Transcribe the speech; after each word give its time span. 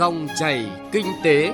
Dòng 0.00 0.28
chảy 0.38 0.70
kinh 0.92 1.06
tế. 1.24 1.52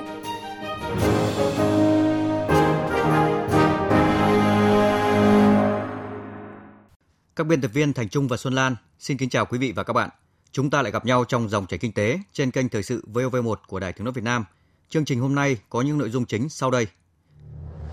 Các 7.35 7.47
biên 7.47 7.61
tập 7.61 7.71
viên 7.73 7.93
Thành 7.93 8.09
Trung 8.09 8.27
và 8.27 8.37
Xuân 8.37 8.53
Lan 8.53 8.75
xin 8.99 9.17
kính 9.17 9.29
chào 9.29 9.45
quý 9.45 9.57
vị 9.57 9.71
và 9.71 9.83
các 9.83 9.93
bạn. 9.93 10.09
Chúng 10.51 10.69
ta 10.69 10.81
lại 10.81 10.91
gặp 10.91 11.05
nhau 11.05 11.23
trong 11.23 11.49
dòng 11.49 11.67
chảy 11.67 11.79
kinh 11.79 11.91
tế 11.91 12.19
trên 12.33 12.51
kênh 12.51 12.69
thời 12.69 12.83
sự 12.83 13.03
VOV1 13.13 13.55
của 13.67 13.79
Đài 13.79 13.93
Tiếng 13.93 14.05
nói 14.05 14.13
Việt 14.13 14.23
Nam. 14.23 14.45
Chương 14.89 15.05
trình 15.05 15.19
hôm 15.19 15.35
nay 15.35 15.57
có 15.69 15.81
những 15.81 15.97
nội 15.97 16.09
dung 16.09 16.25
chính 16.25 16.49
sau 16.49 16.71
đây. 16.71 16.87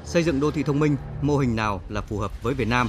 Xây 0.05 0.23
dựng 0.23 0.41
đô 0.41 0.51
thị 0.51 0.63
thông 0.63 0.81
minh, 0.81 0.97
mô 1.23 1.37
hình 1.37 1.57
nào 1.57 1.81
là 1.89 2.01
phù 2.01 2.19
hợp 2.19 2.43
với 2.43 2.55
Việt 2.55 2.69
Nam? 2.69 2.89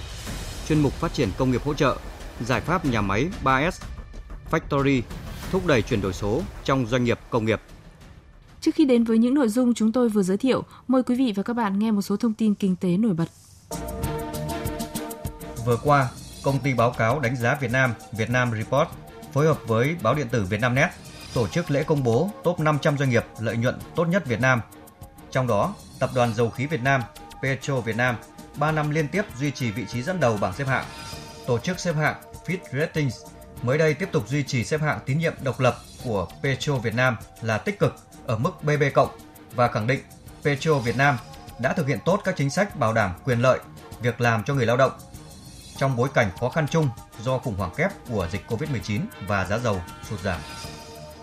Chuyên 0.67 0.81
mục 0.81 0.93
phát 0.93 1.13
triển 1.13 1.29
công 1.37 1.51
nghiệp 1.51 1.61
hỗ 1.63 1.73
trợ, 1.73 1.97
giải 2.41 2.61
pháp 2.61 2.85
nhà 2.85 3.01
máy 3.01 3.27
3S, 3.43 3.71
Factory, 4.51 5.01
thúc 5.55 5.67
đẩy 5.67 5.81
chuyển 5.81 6.01
đổi 6.01 6.13
số 6.13 6.41
trong 6.63 6.85
doanh 6.85 7.03
nghiệp 7.03 7.19
công 7.29 7.45
nghiệp. 7.45 7.61
Trước 8.61 8.75
khi 8.75 8.85
đến 8.85 9.03
với 9.03 9.17
những 9.17 9.33
nội 9.33 9.49
dung 9.49 9.73
chúng 9.73 9.91
tôi 9.91 10.09
vừa 10.09 10.23
giới 10.23 10.37
thiệu, 10.37 10.63
mời 10.87 11.03
quý 11.03 11.15
vị 11.15 11.33
và 11.35 11.43
các 11.43 11.53
bạn 11.53 11.79
nghe 11.79 11.91
một 11.91 12.01
số 12.01 12.17
thông 12.17 12.33
tin 12.33 12.55
kinh 12.55 12.75
tế 12.75 12.97
nổi 12.97 13.13
bật. 13.13 13.25
Vừa 15.65 15.77
qua, 15.83 16.09
công 16.43 16.59
ty 16.59 16.73
báo 16.73 16.91
cáo 16.91 17.19
đánh 17.19 17.35
giá 17.35 17.57
Việt 17.61 17.71
Nam 17.71 17.93
Vietnam 18.11 18.51
Report 18.51 18.87
phối 19.33 19.45
hợp 19.45 19.59
với 19.67 19.95
báo 20.03 20.15
điện 20.15 20.27
tử 20.31 20.45
Vietnamnet 20.49 20.89
tổ 21.33 21.47
chức 21.47 21.71
lễ 21.71 21.83
công 21.83 22.03
bố 22.03 22.29
top 22.43 22.59
500 22.59 22.97
doanh 22.97 23.09
nghiệp 23.09 23.25
lợi 23.39 23.57
nhuận 23.57 23.75
tốt 23.95 24.05
nhất 24.05 24.25
Việt 24.25 24.41
Nam. 24.41 24.61
Trong 25.31 25.47
đó, 25.47 25.75
Tập 25.99 26.09
đoàn 26.15 26.33
Dầu 26.33 26.49
khí 26.49 26.65
Việt 26.65 26.81
Nam 26.83 27.01
Petro 27.41 27.79
Việt 27.79 27.95
Nam 27.95 28.15
3 28.57 28.71
năm 28.71 28.89
liên 28.89 29.07
tiếp 29.07 29.25
duy 29.39 29.51
trì 29.51 29.71
vị 29.71 29.85
trí 29.85 30.01
dẫn 30.01 30.19
đầu 30.19 30.37
bảng 30.41 30.53
xếp 30.53 30.65
hạng. 30.67 30.85
Tổ 31.47 31.59
chức 31.59 31.79
xếp 31.79 31.93
hạng 31.93 32.15
Fitch 32.45 32.79
Ratings 32.79 33.15
mới 33.61 33.77
đây 33.77 33.93
tiếp 33.93 34.09
tục 34.11 34.27
duy 34.27 34.43
trì 34.43 34.63
xếp 34.63 34.81
hạng 34.81 34.99
tín 35.05 35.17
nhiệm 35.17 35.33
độc 35.43 35.59
lập 35.59 35.77
của 36.03 36.27
Petro 36.43 36.75
Việt 36.75 36.95
Nam 36.95 37.17
là 37.41 37.57
tích 37.57 37.79
cực 37.79 37.95
ở 38.27 38.37
mức 38.37 38.63
BB 38.63 38.83
cộng 38.93 39.09
và 39.55 39.67
khẳng 39.67 39.87
định 39.87 39.99
Petro 40.43 40.73
Việt 40.79 40.97
Nam 40.97 41.17
đã 41.59 41.73
thực 41.73 41.87
hiện 41.87 41.99
tốt 42.05 42.21
các 42.23 42.35
chính 42.37 42.49
sách 42.49 42.75
bảo 42.75 42.93
đảm 42.93 43.11
quyền 43.23 43.39
lợi, 43.39 43.59
việc 44.01 44.21
làm 44.21 44.43
cho 44.43 44.53
người 44.53 44.65
lao 44.65 44.77
động 44.77 44.91
trong 45.77 45.95
bối 45.95 46.09
cảnh 46.13 46.29
khó 46.39 46.49
khăn 46.49 46.67
chung 46.67 46.89
do 47.23 47.37
khủng 47.37 47.55
hoảng 47.55 47.73
kép 47.77 47.91
của 48.09 48.27
dịch 48.31 48.41
Covid-19 48.47 48.99
và 49.27 49.45
giá 49.45 49.57
dầu 49.57 49.81
sụt 50.09 50.19
giảm. 50.19 50.41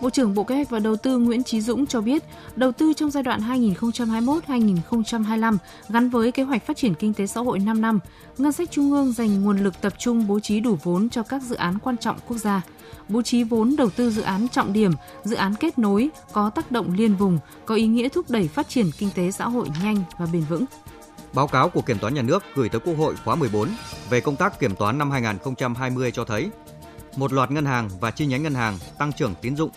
Bộ 0.01 0.09
trưởng 0.09 0.33
Bộ 0.33 0.43
Kế 0.43 0.55
hoạch 0.55 0.69
và 0.69 0.79
Đầu 0.79 0.95
tư 0.95 1.17
Nguyễn 1.17 1.43
Chí 1.43 1.61
Dũng 1.61 1.85
cho 1.85 2.01
biết, 2.01 2.23
đầu 2.55 2.71
tư 2.71 2.93
trong 2.93 3.11
giai 3.11 3.23
đoạn 3.23 3.41
2021-2025 3.41 5.57
gắn 5.89 6.09
với 6.09 6.31
kế 6.31 6.43
hoạch 6.43 6.65
phát 6.65 6.77
triển 6.77 6.95
kinh 6.95 7.13
tế 7.13 7.27
xã 7.27 7.41
hội 7.41 7.59
5 7.59 7.81
năm, 7.81 7.99
ngân 8.37 8.51
sách 8.51 8.71
trung 8.71 8.91
ương 8.91 9.11
dành 9.11 9.41
nguồn 9.41 9.57
lực 9.57 9.81
tập 9.81 9.93
trung 9.97 10.27
bố 10.27 10.39
trí 10.39 10.59
đủ 10.59 10.77
vốn 10.83 11.09
cho 11.09 11.23
các 11.23 11.41
dự 11.41 11.55
án 11.55 11.79
quan 11.79 11.97
trọng 11.97 12.17
quốc 12.27 12.37
gia, 12.37 12.61
bố 13.09 13.21
trí 13.21 13.43
vốn 13.43 13.75
đầu 13.75 13.89
tư 13.89 14.11
dự 14.11 14.21
án 14.21 14.47
trọng 14.47 14.73
điểm, 14.73 14.91
dự 15.23 15.35
án 15.35 15.55
kết 15.55 15.79
nối 15.79 16.09
có 16.33 16.49
tác 16.49 16.71
động 16.71 16.93
liên 16.97 17.15
vùng, 17.15 17.39
có 17.65 17.75
ý 17.75 17.87
nghĩa 17.87 18.09
thúc 18.09 18.29
đẩy 18.29 18.47
phát 18.47 18.69
triển 18.69 18.85
kinh 18.97 19.09
tế 19.15 19.31
xã 19.31 19.45
hội 19.45 19.67
nhanh 19.83 20.03
và 20.17 20.27
bền 20.33 20.43
vững. 20.49 20.65
Báo 21.33 21.47
cáo 21.47 21.69
của 21.69 21.81
Kiểm 21.81 21.99
toán 21.99 22.13
Nhà 22.13 22.21
nước 22.21 22.43
gửi 22.55 22.69
tới 22.69 22.81
Quốc 22.85 22.97
hội 22.97 23.15
khóa 23.25 23.35
14 23.35 23.69
về 24.09 24.21
công 24.21 24.35
tác 24.35 24.59
kiểm 24.59 24.75
toán 24.75 24.97
năm 24.97 25.11
2020 25.11 26.11
cho 26.11 26.25
thấy 26.25 26.49
một 27.15 27.33
loạt 27.33 27.51
ngân 27.51 27.65
hàng 27.65 27.89
và 27.99 28.11
chi 28.11 28.25
nhánh 28.25 28.43
ngân 28.43 28.55
hàng 28.55 28.77
tăng 28.97 29.13
trưởng 29.13 29.35
tín 29.41 29.55
dụng 29.55 29.71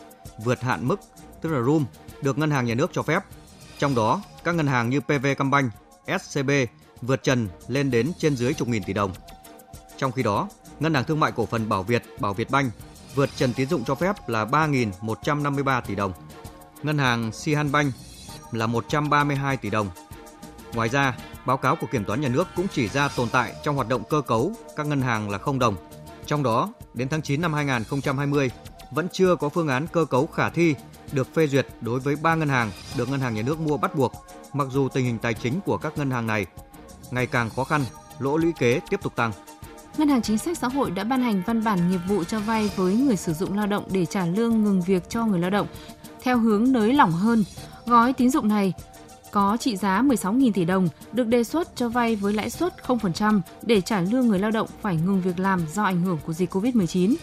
vượt 0.45 0.61
hạn 0.61 0.89
mức, 0.89 1.01
tức 1.41 1.53
là 1.53 1.63
room, 1.63 1.85
được 2.23 2.39
ngân 2.39 2.51
hàng 2.51 2.67
nhà 2.67 2.75
nước 2.75 2.91
cho 2.93 3.03
phép. 3.03 3.23
Trong 3.79 3.95
đó, 3.95 4.23
các 4.45 4.55
ngân 4.55 4.67
hàng 4.67 4.91
như 4.91 5.01
PV 5.01 5.27
Cambanh, 5.39 5.71
SCB 6.21 6.51
vượt 7.03 7.23
trần 7.23 7.49
lên 7.69 7.91
đến 7.91 8.13
trên 8.19 8.37
dưới 8.37 8.55
chục 8.55 8.69
nghìn 8.69 8.83
tỷ 8.83 8.93
đồng. 8.93 9.13
Trong 9.97 10.13
khi 10.13 10.23
đó, 10.23 10.49
Ngân 10.81 10.95
hàng 10.95 11.05
Thương 11.05 11.21
mại 11.21 11.33
Cổ 11.33 11.47
phần 11.47 11.69
Bảo 11.69 11.83
Việt, 11.83 12.03
Bảo 12.21 12.35
Việt 12.35 12.51
Banh 12.51 12.71
vượt 13.15 13.31
trần 13.37 13.53
tín 13.53 13.69
dụng 13.69 13.85
cho 13.85 13.95
phép 13.95 14.29
là 14.29 14.45
3.153 14.45 15.81
tỷ 15.81 15.95
đồng. 15.95 16.13
Ngân 16.83 16.99
hàng 16.99 17.33
Sihan 17.33 17.73
Banh 17.73 17.93
là 18.53 18.67
132 18.67 19.57
tỷ 19.57 19.71
đồng. 19.71 19.89
Ngoài 20.75 20.89
ra, 20.89 21.17
báo 21.47 21.57
cáo 21.57 21.77
của 21.77 21.87
Kiểm 21.93 22.05
toán 22.05 22.21
Nhà 22.21 22.29
nước 22.29 22.49
cũng 22.57 22.67
chỉ 22.73 22.89
ra 22.89 23.09
tồn 23.09 23.29
tại 23.29 23.55
trong 23.65 23.77
hoạt 23.77 23.89
động 23.89 24.03
cơ 24.11 24.21
cấu 24.21 24.53
các 24.77 24.87
ngân 24.87 25.03
hàng 25.03 25.31
là 25.31 25.39
không 25.39 25.59
đồng. 25.59 25.77
Trong 26.27 26.43
đó, 26.43 26.73
đến 26.95 27.09
tháng 27.09 27.23
9 27.23 27.41
năm 27.41 27.53
2020, 27.53 28.51
vẫn 28.91 29.09
chưa 29.13 29.37
có 29.37 29.49
phương 29.49 29.69
án 29.69 29.87
cơ 29.87 30.05
cấu 30.05 30.27
khả 30.27 30.51
thi 30.51 30.75
được 31.13 31.35
phê 31.35 31.47
duyệt 31.47 31.67
đối 31.81 32.01
với 32.01 32.17
3 32.17 32.35
ngân 32.35 32.49
hàng 32.49 32.71
được 32.97 33.09
ngân 33.09 33.21
hàng 33.21 33.35
nhà 33.35 33.43
nước 33.43 33.61
mua 33.61 33.77
bắt 33.77 33.95
buộc, 33.95 34.13
mặc 34.53 34.69
dù 34.71 34.89
tình 34.89 35.05
hình 35.05 35.19
tài 35.19 35.35
chính 35.35 35.61
của 35.61 35.77
các 35.77 35.99
ngân 35.99 36.11
hàng 36.11 36.27
này 36.27 36.47
ngày 37.11 37.27
càng 37.27 37.51
khó 37.51 37.65
khăn, 37.65 37.85
lỗ 38.19 38.37
lũy 38.37 38.53
kế 38.59 38.81
tiếp 38.91 39.01
tục 39.03 39.17
tăng. 39.17 39.33
Ngân 39.99 40.09
hàng 40.09 40.23
Chính 40.23 40.39
sách 40.39 40.59
Xã 40.59 40.69
hội 40.69 40.91
đã 40.91 41.05
ban 41.05 41.23
hành 41.23 41.43
văn 41.47 41.65
bản 41.65 41.91
nghiệp 41.91 42.01
vụ 42.09 42.25
cho 42.25 42.41
vay 42.41 42.71
với 42.77 42.95
người 42.97 43.17
sử 43.17 43.33
dụng 43.33 43.57
lao 43.57 43.67
động 43.67 43.85
để 43.91 44.07
trả 44.07 44.27
lương 44.27 44.65
ngừng 44.65 44.83
việc 44.83 45.09
cho 45.09 45.25
người 45.25 45.41
lao 45.41 45.51
động 45.51 45.67
theo 46.23 46.39
hướng 46.39 46.73
nới 46.73 46.93
lỏng 46.93 47.13
hơn. 47.13 47.45
Gói 47.87 48.13
tín 48.13 48.31
dụng 48.31 48.49
này 48.49 48.73
có 49.31 49.57
trị 49.61 49.77
giá 49.77 50.03
16.000 50.03 50.53
tỷ 50.53 50.65
đồng 50.65 50.89
được 51.13 51.27
đề 51.27 51.45
xuất 51.45 51.77
cho 51.77 51.89
vay 51.89 52.17
với 52.17 52.33
lãi 52.33 52.51
suất 52.51 52.75
0% 52.87 53.41
để 53.63 53.81
trả 53.81 54.01
lương 54.01 54.29
người 54.29 54.39
lao 54.39 54.51
động 54.51 54.69
phải 54.83 54.97
ngừng 54.97 55.21
việc 55.21 55.39
làm 55.39 55.61
do 55.73 55.85
ảnh 55.85 56.03
hưởng 56.03 56.19
của 56.27 56.33
dịch 56.33 56.55
COVID-19. 56.55 57.15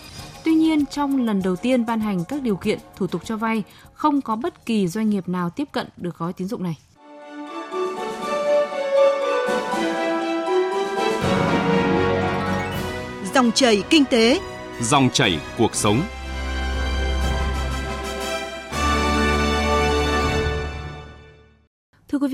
Tuy 0.44 0.54
nhiên, 0.54 0.86
trong 0.86 1.26
lần 1.26 1.42
đầu 1.42 1.56
tiên 1.56 1.86
ban 1.86 2.00
hành 2.00 2.24
các 2.26 2.42
điều 2.42 2.56
kiện 2.56 2.80
thủ 2.96 3.08
tục 3.08 3.22
cho 3.26 3.38
vay, 3.38 3.64
không 3.94 4.22
có 4.22 4.36
bất 4.36 4.66
kỳ 4.66 4.88
doanh 4.88 5.10
nghiệp 5.10 5.30
nào 5.30 5.50
tiếp 5.50 5.68
cận 5.72 5.88
được 5.98 6.18
gói 6.18 6.34
tín 6.34 6.48
dụng 6.48 6.64
này. 6.64 6.78
Dòng 13.34 13.52
chảy 13.52 13.84
kinh 13.90 14.06
tế, 14.06 14.40
dòng 14.82 15.10
chảy 15.14 15.40
cuộc 15.58 15.76
sống. 15.76 16.02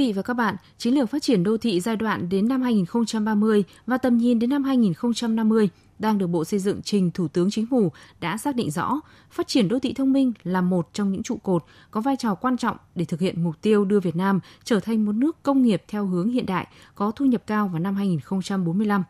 Vị 0.09 0.13
và 0.13 0.21
các 0.21 0.33
bạn, 0.33 0.55
chiến 0.77 0.93
lược 0.93 1.09
phát 1.09 1.23
triển 1.23 1.43
đô 1.43 1.57
thị 1.57 1.79
giai 1.79 1.95
đoạn 1.95 2.29
đến 2.29 2.47
năm 2.47 2.61
2030 2.61 3.63
và 3.85 3.97
tầm 3.97 4.17
nhìn 4.17 4.39
đến 4.39 4.49
năm 4.49 4.63
2050 4.63 5.69
đang 5.99 6.17
được 6.17 6.27
Bộ 6.27 6.45
Xây 6.45 6.59
dựng 6.59 6.81
trình 6.81 7.11
Thủ 7.11 7.27
tướng 7.27 7.51
Chính 7.51 7.65
phủ 7.65 7.91
đã 8.19 8.37
xác 8.37 8.55
định 8.55 8.71
rõ, 8.71 8.99
phát 9.31 9.47
triển 9.47 9.67
đô 9.67 9.79
thị 9.79 9.93
thông 9.93 10.13
minh 10.13 10.33
là 10.43 10.61
một 10.61 10.89
trong 10.93 11.11
những 11.11 11.23
trụ 11.23 11.37
cột 11.37 11.63
có 11.91 12.01
vai 12.01 12.15
trò 12.15 12.35
quan 12.35 12.57
trọng 12.57 12.77
để 12.95 13.05
thực 13.05 13.19
hiện 13.19 13.43
mục 13.43 13.61
tiêu 13.61 13.85
đưa 13.85 13.99
Việt 13.99 14.15
Nam 14.15 14.39
trở 14.63 14.79
thành 14.79 15.05
một 15.05 15.11
nước 15.11 15.43
công 15.43 15.61
nghiệp 15.61 15.83
theo 15.87 16.05
hướng 16.05 16.29
hiện 16.29 16.45
đại, 16.45 16.67
có 16.95 17.11
thu 17.11 17.25
nhập 17.25 17.43
cao 17.47 17.67
vào 17.67 17.79
năm 17.79 17.95
2045. 17.95 19.03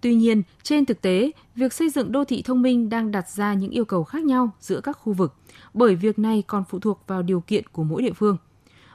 Tuy 0.00 0.14
nhiên, 0.14 0.42
trên 0.62 0.84
thực 0.84 1.00
tế, 1.00 1.30
việc 1.54 1.72
xây 1.72 1.90
dựng 1.90 2.12
đô 2.12 2.24
thị 2.24 2.42
thông 2.42 2.62
minh 2.62 2.88
đang 2.88 3.10
đặt 3.10 3.30
ra 3.30 3.54
những 3.54 3.70
yêu 3.70 3.84
cầu 3.84 4.04
khác 4.04 4.24
nhau 4.24 4.50
giữa 4.60 4.80
các 4.80 4.92
khu 4.92 5.12
vực, 5.12 5.34
bởi 5.74 5.96
việc 5.96 6.18
này 6.18 6.42
còn 6.46 6.64
phụ 6.68 6.78
thuộc 6.78 7.04
vào 7.06 7.22
điều 7.22 7.40
kiện 7.40 7.66
của 7.66 7.82
mỗi 7.84 8.02
địa 8.02 8.12
phương. 8.12 8.36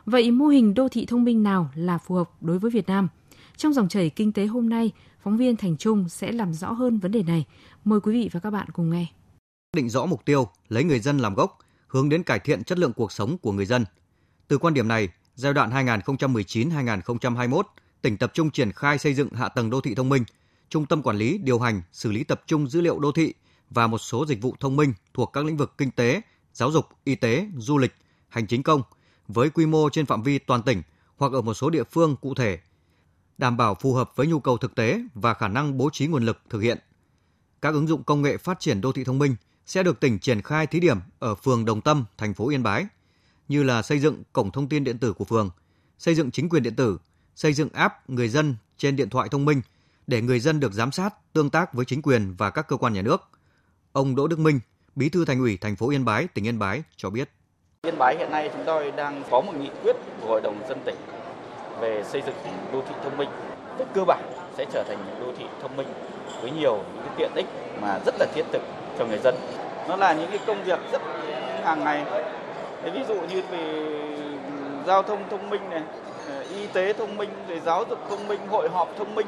Vậy 0.07 0.31
mô 0.31 0.47
hình 0.47 0.73
đô 0.73 0.89
thị 0.89 1.05
thông 1.05 1.23
minh 1.23 1.43
nào 1.43 1.69
là 1.75 1.97
phù 1.97 2.15
hợp 2.15 2.29
đối 2.41 2.59
với 2.59 2.71
Việt 2.71 2.87
Nam? 2.87 3.07
Trong 3.57 3.73
dòng 3.73 3.89
chảy 3.89 4.09
kinh 4.09 4.31
tế 4.31 4.45
hôm 4.45 4.69
nay, 4.69 4.91
phóng 5.23 5.37
viên 5.37 5.55
Thành 5.55 5.77
Trung 5.77 6.09
sẽ 6.09 6.31
làm 6.31 6.53
rõ 6.53 6.71
hơn 6.71 6.99
vấn 6.99 7.11
đề 7.11 7.23
này. 7.23 7.45
Mời 7.83 7.99
quý 7.99 8.13
vị 8.13 8.29
và 8.33 8.39
các 8.39 8.49
bạn 8.49 8.67
cùng 8.73 8.89
nghe. 8.89 9.05
Định 9.75 9.89
rõ 9.89 10.05
mục 10.05 10.25
tiêu, 10.25 10.47
lấy 10.69 10.83
người 10.83 10.99
dân 10.99 11.17
làm 11.17 11.33
gốc, 11.33 11.59
hướng 11.87 12.09
đến 12.09 12.23
cải 12.23 12.39
thiện 12.39 12.63
chất 12.63 12.79
lượng 12.79 12.93
cuộc 12.93 13.11
sống 13.11 13.37
của 13.37 13.51
người 13.51 13.65
dân. 13.65 13.85
Từ 14.47 14.57
quan 14.57 14.73
điểm 14.73 14.87
này, 14.87 15.09
giai 15.35 15.53
đoạn 15.53 15.69
2019-2021, 15.69 17.61
tỉnh 18.01 18.17
tập 18.17 18.31
trung 18.33 18.51
triển 18.51 18.71
khai 18.71 18.97
xây 18.97 19.13
dựng 19.13 19.29
hạ 19.29 19.49
tầng 19.49 19.69
đô 19.69 19.81
thị 19.81 19.95
thông 19.95 20.09
minh, 20.09 20.23
trung 20.69 20.85
tâm 20.85 21.01
quản 21.01 21.17
lý, 21.17 21.37
điều 21.37 21.59
hành, 21.59 21.81
xử 21.91 22.11
lý 22.11 22.23
tập 22.23 22.41
trung 22.45 22.67
dữ 22.67 22.81
liệu 22.81 22.99
đô 22.99 23.11
thị 23.11 23.33
và 23.69 23.87
một 23.87 23.97
số 23.97 24.25
dịch 24.25 24.41
vụ 24.41 24.55
thông 24.59 24.75
minh 24.75 24.93
thuộc 25.13 25.33
các 25.33 25.45
lĩnh 25.45 25.57
vực 25.57 25.73
kinh 25.77 25.91
tế, 25.91 26.21
giáo 26.53 26.71
dục, 26.71 26.85
y 27.03 27.15
tế, 27.15 27.47
du 27.57 27.77
lịch, 27.77 27.95
hành 28.29 28.47
chính 28.47 28.63
công 28.63 28.81
với 29.27 29.49
quy 29.49 29.65
mô 29.65 29.89
trên 29.89 30.05
phạm 30.05 30.23
vi 30.23 30.39
toàn 30.39 30.63
tỉnh 30.63 30.81
hoặc 31.17 31.31
ở 31.31 31.41
một 31.41 31.53
số 31.53 31.69
địa 31.69 31.83
phương 31.83 32.15
cụ 32.21 32.33
thể 32.33 32.59
đảm 33.37 33.57
bảo 33.57 33.75
phù 33.75 33.93
hợp 33.93 34.11
với 34.15 34.27
nhu 34.27 34.39
cầu 34.39 34.57
thực 34.57 34.75
tế 34.75 35.01
và 35.13 35.33
khả 35.33 35.47
năng 35.47 35.77
bố 35.77 35.89
trí 35.93 36.07
nguồn 36.07 36.25
lực 36.25 36.41
thực 36.49 36.59
hiện. 36.59 36.77
Các 37.61 37.73
ứng 37.73 37.87
dụng 37.87 38.03
công 38.03 38.21
nghệ 38.21 38.37
phát 38.37 38.59
triển 38.59 38.81
đô 38.81 38.91
thị 38.91 39.03
thông 39.03 39.19
minh 39.19 39.35
sẽ 39.65 39.83
được 39.83 39.99
tỉnh 39.99 40.19
triển 40.19 40.41
khai 40.41 40.67
thí 40.67 40.79
điểm 40.79 40.99
ở 41.19 41.35
phường 41.35 41.65
Đồng 41.65 41.81
Tâm, 41.81 42.05
thành 42.17 42.33
phố 42.33 42.49
Yên 42.49 42.63
Bái, 42.63 42.85
như 43.47 43.63
là 43.63 43.81
xây 43.81 43.99
dựng 43.99 44.23
cổng 44.33 44.51
thông 44.51 44.69
tin 44.69 44.83
điện 44.83 44.97
tử 44.97 45.13
của 45.13 45.25
phường, 45.25 45.49
xây 45.99 46.15
dựng 46.15 46.31
chính 46.31 46.49
quyền 46.49 46.63
điện 46.63 46.75
tử, 46.75 46.97
xây 47.35 47.53
dựng 47.53 47.69
app 47.69 48.09
người 48.09 48.29
dân 48.29 48.55
trên 48.77 48.95
điện 48.95 49.09
thoại 49.09 49.29
thông 49.29 49.45
minh 49.45 49.61
để 50.07 50.21
người 50.21 50.39
dân 50.39 50.59
được 50.59 50.73
giám 50.73 50.91
sát, 50.91 51.33
tương 51.33 51.49
tác 51.49 51.73
với 51.73 51.85
chính 51.85 52.01
quyền 52.01 52.35
và 52.37 52.49
các 52.49 52.67
cơ 52.67 52.77
quan 52.77 52.93
nhà 52.93 53.01
nước. 53.01 53.21
Ông 53.91 54.15
Đỗ 54.15 54.27
Đức 54.27 54.39
Minh, 54.39 54.59
Bí 54.95 55.09
thư 55.09 55.25
Thành 55.25 55.39
ủy 55.39 55.57
thành 55.57 55.75
phố 55.75 55.89
Yên 55.89 56.05
Bái, 56.05 56.27
tỉnh 56.27 56.47
Yên 56.47 56.59
Bái 56.59 56.83
cho 56.95 57.09
biết. 57.09 57.31
Yên 57.87 57.97
Bái 57.97 58.15
hiện 58.17 58.31
nay 58.31 58.49
chúng 58.53 58.63
tôi 58.65 58.91
đang 58.95 59.21
có 59.31 59.41
một 59.41 59.51
nghị 59.59 59.69
quyết 59.83 59.95
của 60.21 60.27
Hội 60.27 60.41
đồng 60.41 60.55
dân 60.69 60.79
tỉnh 60.85 60.95
về 61.79 62.03
xây 62.03 62.21
dựng 62.21 62.35
đô 62.73 62.81
thị 62.81 62.95
thông 63.03 63.17
minh 63.17 63.29
về 63.77 63.85
cơ 63.93 64.01
bản 64.07 64.21
sẽ 64.57 64.65
trở 64.71 64.83
thành 64.87 64.97
một 64.97 65.25
đô 65.25 65.31
thị 65.37 65.45
thông 65.61 65.77
minh 65.77 65.87
với 66.41 66.51
nhiều 66.51 66.73
những 66.73 67.03
cái 67.05 67.13
tiện 67.17 67.31
ích 67.35 67.45
mà 67.81 67.99
rất 68.05 68.15
là 68.19 68.25
thiết 68.33 68.43
thực 68.51 68.61
cho 68.99 69.05
người 69.05 69.17
dân. 69.23 69.35
Nó 69.89 69.95
là 69.95 70.13
những 70.13 70.29
cái 70.29 70.39
công 70.47 70.63
việc 70.63 70.79
rất 70.91 71.01
hàng 71.63 71.83
ngày. 71.83 72.03
Đấy, 72.83 72.91
ví 72.93 73.03
dụ 73.07 73.15
như 73.15 73.41
về 73.51 73.57
ừ, 73.57 74.83
giao 74.87 75.03
thông 75.03 75.29
thông 75.29 75.49
minh 75.49 75.69
này, 75.69 75.81
ờ, 76.29 76.43
y 76.53 76.67
tế 76.67 76.93
thông 76.93 77.17
minh, 77.17 77.29
rồi 77.49 77.61
giáo 77.65 77.83
dục 77.89 77.99
thông 78.09 78.27
minh, 78.27 78.39
hội 78.49 78.69
họp 78.69 78.89
thông 78.97 79.15
minh, 79.15 79.27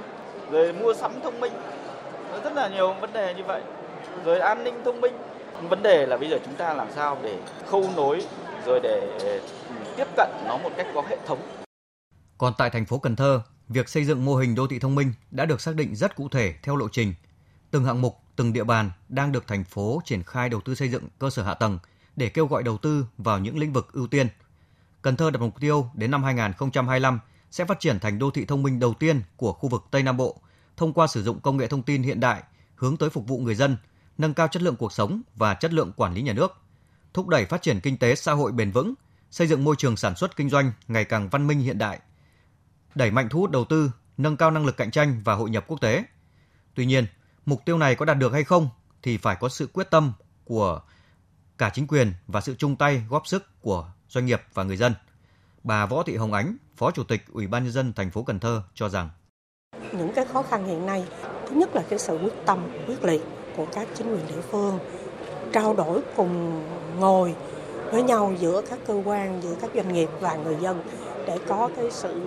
rồi 0.51 0.73
mua 0.73 0.93
sắm 0.93 1.11
thông 1.23 1.39
minh. 1.39 1.53
Nó 2.31 2.39
rất 2.43 2.53
là 2.55 2.67
nhiều 2.67 2.93
vấn 3.01 3.13
đề 3.13 3.33
như 3.33 3.43
vậy. 3.47 3.61
Rồi 4.25 4.39
an 4.39 4.63
ninh 4.63 4.81
thông 4.85 5.01
minh. 5.01 5.13
Vấn 5.69 5.83
đề 5.83 6.05
là 6.05 6.17
bây 6.17 6.29
giờ 6.29 6.37
chúng 6.45 6.55
ta 6.55 6.73
làm 6.73 6.87
sao 6.95 7.17
để 7.23 7.35
khâu 7.71 7.85
nối 7.95 8.21
rồi 8.65 8.79
để 8.83 9.17
ờ, 9.19 9.39
tiếp 9.97 10.07
cận 10.17 10.29
nó 10.45 10.57
một 10.57 10.69
cách 10.77 10.87
có 10.95 11.01
hệ 11.09 11.17
thống. 11.27 11.39
Còn 12.37 12.53
tại 12.57 12.69
thành 12.69 12.85
phố 12.85 12.97
Cần 12.97 13.15
Thơ, 13.15 13.41
việc 13.67 13.89
xây 13.89 14.05
dựng 14.05 14.25
mô 14.25 14.35
hình 14.35 14.55
đô 14.55 14.67
thị 14.67 14.79
thông 14.79 14.95
minh 14.95 15.13
đã 15.31 15.45
được 15.45 15.61
xác 15.61 15.75
định 15.75 15.95
rất 15.95 16.15
cụ 16.15 16.29
thể 16.29 16.53
theo 16.63 16.75
lộ 16.75 16.89
trình. 16.91 17.13
Từng 17.71 17.85
hạng 17.85 18.01
mục, 18.01 18.17
từng 18.35 18.53
địa 18.53 18.63
bàn 18.63 18.91
đang 19.09 19.31
được 19.31 19.47
thành 19.47 19.63
phố 19.63 20.01
triển 20.05 20.23
khai 20.23 20.49
đầu 20.49 20.61
tư 20.61 20.75
xây 20.75 20.89
dựng 20.89 21.03
cơ 21.19 21.29
sở 21.29 21.43
hạ 21.43 21.53
tầng 21.53 21.79
để 22.15 22.29
kêu 22.29 22.47
gọi 22.47 22.63
đầu 22.63 22.77
tư 22.77 23.05
vào 23.17 23.39
những 23.39 23.57
lĩnh 23.57 23.73
vực 23.73 23.93
ưu 23.93 24.07
tiên. 24.07 24.27
Cần 25.01 25.15
Thơ 25.15 25.31
đặt 25.31 25.39
mục 25.39 25.59
tiêu 25.59 25.89
đến 25.93 26.11
năm 26.11 26.23
2025 26.23 27.19
sẽ 27.51 27.65
phát 27.65 27.79
triển 27.79 27.99
thành 27.99 28.19
đô 28.19 28.31
thị 28.31 28.45
thông 28.45 28.63
minh 28.63 28.79
đầu 28.79 28.93
tiên 28.93 29.21
của 29.37 29.53
khu 29.53 29.69
vực 29.69 29.83
Tây 29.91 30.03
Nam 30.03 30.17
Bộ 30.17 30.41
thông 30.77 30.93
qua 30.93 31.07
sử 31.07 31.23
dụng 31.23 31.39
công 31.39 31.57
nghệ 31.57 31.67
thông 31.67 31.83
tin 31.83 32.03
hiện 32.03 32.19
đại 32.19 32.43
hướng 32.75 32.97
tới 32.97 33.09
phục 33.09 33.27
vụ 33.27 33.37
người 33.37 33.55
dân, 33.55 33.77
nâng 34.17 34.33
cao 34.33 34.47
chất 34.47 34.61
lượng 34.61 34.75
cuộc 34.75 34.93
sống 34.93 35.21
và 35.35 35.53
chất 35.53 35.73
lượng 35.73 35.91
quản 35.95 36.13
lý 36.13 36.21
nhà 36.21 36.33
nước, 36.33 36.57
thúc 37.13 37.27
đẩy 37.27 37.45
phát 37.45 37.61
triển 37.61 37.79
kinh 37.79 37.97
tế 37.97 38.15
xã 38.15 38.33
hội 38.33 38.51
bền 38.51 38.71
vững, 38.71 38.93
xây 39.31 39.47
dựng 39.47 39.63
môi 39.63 39.75
trường 39.77 39.97
sản 39.97 40.15
xuất 40.15 40.35
kinh 40.35 40.49
doanh 40.49 40.71
ngày 40.87 41.05
càng 41.05 41.29
văn 41.29 41.47
minh 41.47 41.59
hiện 41.59 41.77
đại, 41.77 41.99
đẩy 42.95 43.11
mạnh 43.11 43.29
thu 43.29 43.39
hút 43.39 43.51
đầu 43.51 43.65
tư, 43.65 43.91
nâng 44.17 44.37
cao 44.37 44.51
năng 44.51 44.65
lực 44.65 44.77
cạnh 44.77 44.91
tranh 44.91 45.21
và 45.23 45.33
hội 45.33 45.49
nhập 45.49 45.65
quốc 45.67 45.81
tế. 45.81 46.03
Tuy 46.75 46.85
nhiên, 46.85 47.05
mục 47.45 47.61
tiêu 47.65 47.77
này 47.77 47.95
có 47.95 48.05
đạt 48.05 48.17
được 48.17 48.33
hay 48.33 48.43
không 48.43 48.69
thì 49.03 49.17
phải 49.17 49.35
có 49.35 49.49
sự 49.49 49.67
quyết 49.73 49.89
tâm 49.89 50.13
của 50.43 50.81
cả 51.57 51.71
chính 51.73 51.87
quyền 51.87 52.13
và 52.27 52.41
sự 52.41 52.55
chung 52.55 52.75
tay 52.75 53.03
góp 53.09 53.27
sức 53.27 53.61
của 53.61 53.91
doanh 54.09 54.25
nghiệp 54.25 54.41
và 54.53 54.63
người 54.63 54.77
dân. 54.77 54.93
Bà 55.63 55.85
Võ 55.85 56.03
Thị 56.03 56.15
Hồng 56.15 56.33
Ánh, 56.33 56.57
Phó 56.77 56.91
Chủ 56.91 57.03
tịch 57.03 57.21
Ủy 57.31 57.47
ban 57.47 57.63
nhân 57.63 57.73
dân 57.73 57.93
thành 57.93 58.11
phố 58.11 58.23
Cần 58.23 58.39
Thơ 58.39 58.63
cho 58.73 58.89
rằng 58.89 59.09
những 59.91 60.13
cái 60.15 60.25
khó 60.25 60.43
khăn 60.43 60.65
hiện 60.65 60.85
nay, 60.85 61.05
thứ 61.49 61.55
nhất 61.55 61.75
là 61.75 61.83
cái 61.89 61.99
sự 61.99 62.19
quyết 62.23 62.33
tâm, 62.45 62.67
quyết 62.87 63.03
liệt 63.03 63.21
của 63.55 63.65
các 63.73 63.87
chính 63.95 64.11
quyền 64.11 64.27
địa 64.27 64.41
phương 64.51 64.79
trao 65.53 65.73
đổi 65.73 66.01
cùng 66.15 66.63
ngồi 66.99 67.35
với 67.91 68.03
nhau 68.03 68.33
giữa 68.39 68.61
các 68.69 68.79
cơ 68.87 69.01
quan, 69.05 69.41
giữa 69.43 69.55
các 69.61 69.69
doanh 69.75 69.93
nghiệp 69.93 70.09
và 70.19 70.35
người 70.35 70.57
dân 70.61 70.83
để 71.27 71.39
có 71.47 71.69
cái 71.75 71.91
sự 71.91 72.21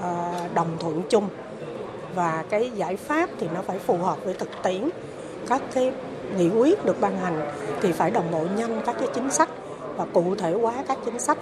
ờ, 0.00 0.32
đồng 0.54 0.76
thuận 0.80 1.02
chung. 1.10 1.28
Và 2.14 2.44
cái 2.50 2.70
giải 2.74 2.96
pháp 2.96 3.30
thì 3.40 3.48
nó 3.54 3.62
phải 3.62 3.78
phù 3.78 3.96
hợp 3.96 4.18
với 4.24 4.34
thực 4.34 4.48
tiễn. 4.64 4.88
Các 5.48 5.62
cái 5.74 5.92
nghị 6.36 6.48
quyết 6.48 6.84
được 6.84 7.00
ban 7.00 7.18
hành 7.18 7.52
thì 7.82 7.92
phải 7.92 8.10
đồng 8.10 8.30
bộ 8.30 8.46
nhanh 8.56 8.82
các 8.86 8.96
cái 8.98 9.08
chính 9.14 9.30
sách 9.30 9.50
và 9.96 10.06
cụ 10.12 10.34
thể 10.34 10.52
hóa 10.52 10.84
các 10.88 10.98
chính 11.04 11.18
sách. 11.18 11.38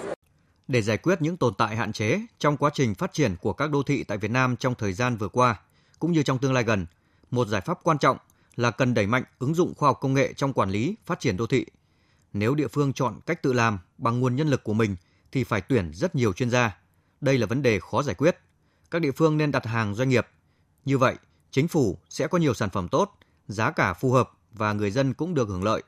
Để 0.68 0.82
giải 0.82 0.96
quyết 0.98 1.22
những 1.22 1.36
tồn 1.36 1.54
tại 1.54 1.76
hạn 1.76 1.92
chế 1.92 2.20
trong 2.38 2.56
quá 2.56 2.70
trình 2.74 2.94
phát 2.94 3.12
triển 3.12 3.36
của 3.40 3.52
các 3.52 3.70
đô 3.70 3.82
thị 3.82 4.04
tại 4.04 4.18
Việt 4.18 4.30
Nam 4.30 4.56
trong 4.56 4.74
thời 4.74 4.92
gian 4.92 5.16
vừa 5.16 5.28
qua, 5.28 5.60
cũng 5.98 6.12
như 6.12 6.22
trong 6.22 6.38
tương 6.38 6.52
lai 6.52 6.64
gần, 6.64 6.86
một 7.30 7.48
giải 7.48 7.60
pháp 7.60 7.78
quan 7.82 7.98
trọng 7.98 8.16
là 8.56 8.70
cần 8.70 8.94
đẩy 8.94 9.06
mạnh 9.06 9.24
ứng 9.38 9.54
dụng 9.54 9.74
khoa 9.74 9.88
học 9.88 9.98
công 10.00 10.14
nghệ 10.14 10.32
trong 10.36 10.52
quản 10.52 10.70
lý, 10.70 10.96
phát 11.06 11.20
triển 11.20 11.36
đô 11.36 11.46
thị. 11.46 11.66
Nếu 12.32 12.54
địa 12.54 12.68
phương 12.68 12.92
chọn 12.92 13.20
cách 13.26 13.42
tự 13.42 13.52
làm 13.52 13.78
bằng 13.98 14.20
nguồn 14.20 14.36
nhân 14.36 14.48
lực 14.48 14.64
của 14.64 14.74
mình 14.74 14.96
thì 15.32 15.44
phải 15.44 15.60
tuyển 15.60 15.90
rất 15.94 16.14
nhiều 16.14 16.32
chuyên 16.32 16.50
gia. 16.50 16.78
Đây 17.20 17.38
là 17.38 17.46
vấn 17.46 17.62
đề 17.62 17.80
khó 17.80 18.02
giải 18.02 18.14
quyết. 18.14 18.36
Các 18.90 18.98
địa 18.98 19.12
phương 19.12 19.36
nên 19.36 19.52
đặt 19.52 19.66
hàng 19.66 19.94
doanh 19.94 20.08
nghiệp. 20.08 20.26
Như 20.84 20.98
vậy, 20.98 21.16
chính 21.50 21.68
phủ 21.68 21.98
sẽ 22.08 22.26
có 22.26 22.38
nhiều 22.38 22.54
sản 22.54 22.70
phẩm 22.70 22.88
tốt, 22.88 23.18
giá 23.48 23.70
cả 23.70 23.94
phù 23.94 24.12
hợp 24.12 24.30
và 24.52 24.72
người 24.72 24.90
dân 24.90 25.14
cũng 25.14 25.34
được 25.34 25.48
hưởng 25.48 25.64
lợi. 25.64 25.82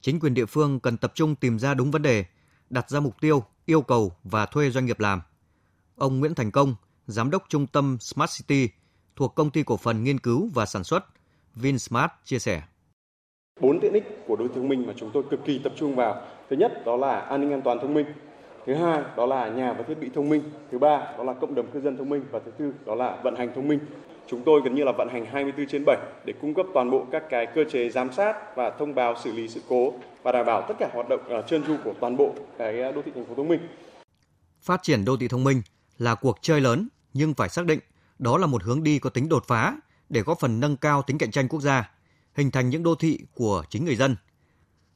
Chính 0.00 0.20
quyền 0.20 0.34
địa 0.34 0.46
phương 0.46 0.80
cần 0.80 0.96
tập 0.96 1.12
trung 1.14 1.36
tìm 1.36 1.58
ra 1.58 1.74
đúng 1.74 1.90
vấn 1.90 2.02
đề, 2.02 2.24
đặt 2.70 2.90
ra 2.90 3.00
mục 3.00 3.20
tiêu, 3.20 3.44
yêu 3.64 3.82
cầu 3.82 4.16
và 4.24 4.46
thuê 4.46 4.70
doanh 4.70 4.86
nghiệp 4.86 5.00
làm. 5.00 5.22
Ông 5.96 6.20
Nguyễn 6.20 6.34
Thành 6.34 6.50
Công, 6.50 6.74
giám 7.06 7.30
đốc 7.30 7.44
trung 7.48 7.66
tâm 7.66 7.98
Smart 8.00 8.30
City 8.38 8.68
thuộc 9.16 9.34
công 9.34 9.50
ty 9.50 9.62
cổ 9.62 9.76
phần 9.76 10.04
nghiên 10.04 10.18
cứu 10.18 10.50
và 10.54 10.66
sản 10.66 10.84
xuất 10.84 11.04
VinSmart 11.54 12.12
chia 12.24 12.38
sẻ. 12.38 12.62
Bốn 13.60 13.80
tiện 13.80 13.92
ích 13.92 14.24
của 14.26 14.36
đô 14.36 14.48
thị 14.48 14.54
thông 14.54 14.68
minh 14.68 14.86
mà 14.86 14.92
chúng 14.96 15.10
tôi 15.14 15.22
cực 15.30 15.44
kỳ 15.44 15.58
tập 15.58 15.72
trung 15.76 15.94
vào. 15.94 16.22
Thứ 16.50 16.56
nhất 16.56 16.84
đó 16.86 16.96
là 16.96 17.20
an 17.20 17.40
ninh 17.40 17.52
an 17.52 17.62
toàn 17.62 17.78
thông 17.78 17.94
minh. 17.94 18.06
Thứ 18.66 18.74
hai 18.74 19.02
đó 19.16 19.26
là 19.26 19.48
nhà 19.48 19.72
và 19.72 19.82
thiết 19.82 20.00
bị 20.00 20.10
thông 20.14 20.28
minh. 20.28 20.42
Thứ 20.72 20.78
ba 20.78 20.98
đó 21.18 21.24
là 21.24 21.32
cộng 21.32 21.54
đồng 21.54 21.70
cư 21.70 21.80
dân 21.80 21.96
thông 21.96 22.08
minh 22.08 22.24
và 22.30 22.40
thứ 22.44 22.50
tư 22.58 22.72
đó 22.86 22.94
là 22.94 23.20
vận 23.24 23.36
hành 23.36 23.54
thông 23.54 23.68
minh. 23.68 23.78
Chúng 24.26 24.42
tôi 24.44 24.60
gần 24.64 24.74
như 24.74 24.84
là 24.84 24.92
vận 24.98 25.08
hành 25.12 25.26
24 25.26 25.66
trên 25.66 25.84
7 25.86 25.96
để 26.24 26.32
cung 26.40 26.54
cấp 26.54 26.66
toàn 26.74 26.90
bộ 26.90 27.06
các 27.12 27.22
cái 27.30 27.46
cơ 27.46 27.64
chế 27.70 27.90
giám 27.90 28.12
sát 28.12 28.56
và 28.56 28.70
thông 28.70 28.94
báo 28.94 29.14
xử 29.24 29.32
lý 29.32 29.48
sự 29.48 29.60
cố 29.68 29.92
và 30.22 30.32
đảm 30.32 30.46
bảo 30.46 30.64
tất 30.68 30.74
cả 30.78 30.90
hoạt 30.92 31.08
động 31.08 31.20
uh, 31.38 31.46
trơn 31.46 31.64
tru 31.66 31.76
của 31.84 31.94
toàn 32.00 32.16
bộ 32.16 32.34
cái 32.58 32.92
đô 32.92 33.02
thị 33.02 33.12
thành 33.14 33.24
phố 33.24 33.34
thông 33.34 33.48
minh. 33.48 33.60
Phát 34.62 34.82
triển 34.82 35.04
đô 35.04 35.16
thị 35.16 35.28
thông 35.28 35.44
minh 35.44 35.62
là 35.98 36.14
cuộc 36.14 36.38
chơi 36.40 36.60
lớn 36.60 36.88
nhưng 37.12 37.34
phải 37.34 37.48
xác 37.48 37.66
định 37.66 37.78
đó 38.18 38.38
là 38.38 38.46
một 38.46 38.62
hướng 38.62 38.82
đi 38.82 38.98
có 38.98 39.10
tính 39.10 39.28
đột 39.28 39.44
phá 39.46 39.76
để 40.14 40.22
góp 40.22 40.40
phần 40.40 40.60
nâng 40.60 40.76
cao 40.76 41.02
tính 41.02 41.18
cạnh 41.18 41.30
tranh 41.30 41.48
quốc 41.48 41.60
gia, 41.60 41.90
hình 42.34 42.50
thành 42.50 42.70
những 42.70 42.82
đô 42.82 42.94
thị 42.94 43.18
của 43.34 43.64
chính 43.70 43.84
người 43.84 43.96
dân. 43.96 44.16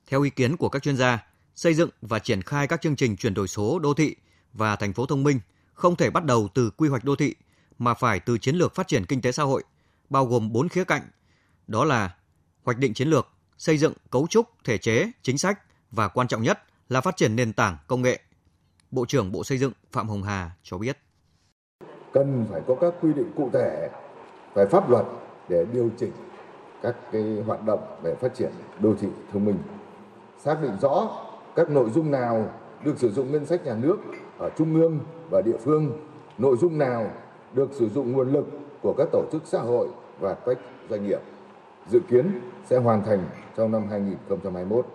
Theo 0.09 0.23
ý 0.23 0.31
kiến 0.31 0.56
của 0.56 0.69
các 0.69 0.82
chuyên 0.82 0.97
gia, 0.97 1.26
xây 1.55 1.75
dựng 1.75 1.91
và 2.03 2.19
triển 2.19 2.43
khai 2.43 2.67
các 2.67 2.81
chương 2.81 2.97
trình 2.97 3.17
chuyển 3.17 3.35
đổi 3.35 3.49
số 3.49 3.79
đô 3.79 3.94
thị 3.94 4.17
và 4.53 4.76
thành 4.76 4.93
phố 4.93 5.06
thông 5.06 5.23
minh 5.23 5.41
không 5.75 5.97
thể 5.97 6.11
bắt 6.11 6.25
đầu 6.25 6.49
từ 6.55 6.70
quy 6.70 6.88
hoạch 6.88 7.05
đô 7.05 7.17
thị 7.17 7.35
mà 7.79 7.94
phải 7.94 8.20
từ 8.20 8.38
chiến 8.38 8.56
lược 8.56 8.75
phát 8.75 8.88
triển 8.88 9.05
kinh 9.06 9.23
tế 9.23 9.32
xã 9.32 9.43
hội, 9.43 9.62
bao 10.11 10.26
gồm 10.26 10.53
4 10.53 10.69
khía 10.69 10.85
cạnh. 10.85 11.03
Đó 11.67 11.85
là 11.85 12.14
hoạch 12.62 12.79
định 12.79 12.94
chiến 12.94 13.09
lược, 13.09 13.29
xây 13.59 13.79
dựng 13.79 13.93
cấu 14.11 14.26
trúc, 14.31 14.47
thể 14.64 14.79
chế, 14.79 15.11
chính 15.23 15.38
sách 15.38 15.59
và 15.91 16.09
quan 16.09 16.29
trọng 16.29 16.43
nhất 16.43 16.62
là 16.88 17.00
phát 17.00 17.17
triển 17.17 17.37
nền 17.37 17.53
tảng 17.53 17.76
công 17.87 18.03
nghệ. 18.03 18.21
Bộ 18.91 19.06
trưởng 19.06 19.32
Bộ 19.32 19.44
Xây 19.44 19.59
dựng 19.59 19.73
Phạm 19.93 20.09
Hồng 20.09 20.23
Hà 20.23 20.50
cho 20.62 20.79
biết. 20.79 20.99
Cần 22.12 22.47
phải 22.50 22.61
có 22.67 22.76
các 22.81 22.94
quy 23.00 23.12
định 23.12 23.32
cụ 23.37 23.50
thể 23.53 23.88
về 24.58 24.66
pháp 24.66 24.90
luật 24.90 25.05
để 25.49 25.66
điều 25.72 25.90
chỉnh 25.96 26.12
các 26.82 26.96
cái 27.12 27.43
hoạt 27.46 27.66
động 27.66 27.81
về 28.02 28.14
phát 28.14 28.34
triển 28.34 28.50
đô 28.81 28.94
thị 29.00 29.08
thông 29.32 29.44
minh. 29.44 29.56
Xác 30.38 30.62
định 30.62 30.72
rõ 30.81 31.08
các 31.56 31.70
nội 31.70 31.90
dung 31.90 32.10
nào 32.10 32.49
được 32.84 32.99
sử 32.99 33.10
dụng 33.10 33.32
ngân 33.32 33.46
sách 33.46 33.66
nhà 33.66 33.75
nước 33.75 33.96
ở 34.38 34.50
trung 34.58 34.75
ương 34.75 34.99
và 35.31 35.43
địa 35.43 35.56
phương, 35.64 35.93
nội 36.38 36.56
dung 36.56 36.78
nào 36.78 37.06
được 37.52 37.69
sử 37.72 37.88
dụng 37.88 38.12
nguồn 38.12 38.32
lực 38.32 38.46
của 38.82 38.94
các 38.99 39.08
tổ 39.12 39.22
chức 39.32 39.43
xã 39.44 39.58
hội 39.58 39.88
và 40.20 40.34
các 40.34 40.58
doanh 40.90 41.06
nghiệp. 41.06 41.20
Dự 41.90 42.00
kiến 42.08 42.40
sẽ 42.66 42.78
hoàn 42.78 43.04
thành 43.04 43.25
trong 43.56 43.72
năm 43.72 43.87
2021. 43.90 44.87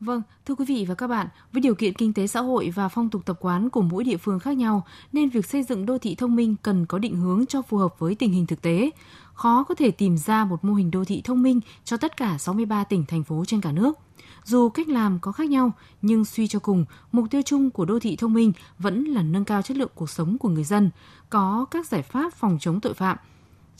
Vâng, 0.00 0.22
thưa 0.46 0.54
quý 0.54 0.64
vị 0.64 0.84
và 0.88 0.94
các 0.94 1.06
bạn, 1.06 1.26
với 1.52 1.60
điều 1.60 1.74
kiện 1.74 1.94
kinh 1.94 2.12
tế 2.12 2.26
xã 2.26 2.40
hội 2.40 2.70
và 2.74 2.88
phong 2.88 3.10
tục 3.10 3.22
tập 3.24 3.36
quán 3.40 3.70
của 3.70 3.82
mỗi 3.82 4.04
địa 4.04 4.16
phương 4.16 4.38
khác 4.38 4.56
nhau, 4.56 4.86
nên 5.12 5.28
việc 5.28 5.46
xây 5.46 5.62
dựng 5.62 5.86
đô 5.86 5.98
thị 5.98 6.14
thông 6.14 6.36
minh 6.36 6.54
cần 6.62 6.86
có 6.86 6.98
định 6.98 7.16
hướng 7.16 7.46
cho 7.46 7.62
phù 7.62 7.76
hợp 7.76 7.98
với 7.98 8.14
tình 8.14 8.32
hình 8.32 8.46
thực 8.46 8.62
tế. 8.62 8.90
Khó 9.34 9.64
có 9.64 9.74
thể 9.74 9.90
tìm 9.90 10.18
ra 10.18 10.44
một 10.44 10.64
mô 10.64 10.74
hình 10.74 10.90
đô 10.90 11.04
thị 11.04 11.20
thông 11.24 11.42
minh 11.42 11.60
cho 11.84 11.96
tất 11.96 12.16
cả 12.16 12.38
63 12.38 12.84
tỉnh, 12.84 13.04
thành 13.08 13.24
phố 13.24 13.44
trên 13.44 13.60
cả 13.60 13.72
nước. 13.72 13.98
Dù 14.44 14.68
cách 14.68 14.88
làm 14.88 15.18
có 15.20 15.32
khác 15.32 15.48
nhau, 15.48 15.72
nhưng 16.02 16.24
suy 16.24 16.48
cho 16.48 16.58
cùng, 16.58 16.84
mục 17.12 17.24
tiêu 17.30 17.42
chung 17.42 17.70
của 17.70 17.84
đô 17.84 17.98
thị 17.98 18.16
thông 18.16 18.32
minh 18.32 18.52
vẫn 18.78 19.04
là 19.04 19.22
nâng 19.22 19.44
cao 19.44 19.62
chất 19.62 19.76
lượng 19.76 19.90
cuộc 19.94 20.10
sống 20.10 20.38
của 20.38 20.48
người 20.48 20.64
dân, 20.64 20.90
có 21.30 21.66
các 21.70 21.86
giải 21.86 22.02
pháp 22.02 22.34
phòng 22.34 22.58
chống 22.60 22.80
tội 22.80 22.94
phạm, 22.94 23.16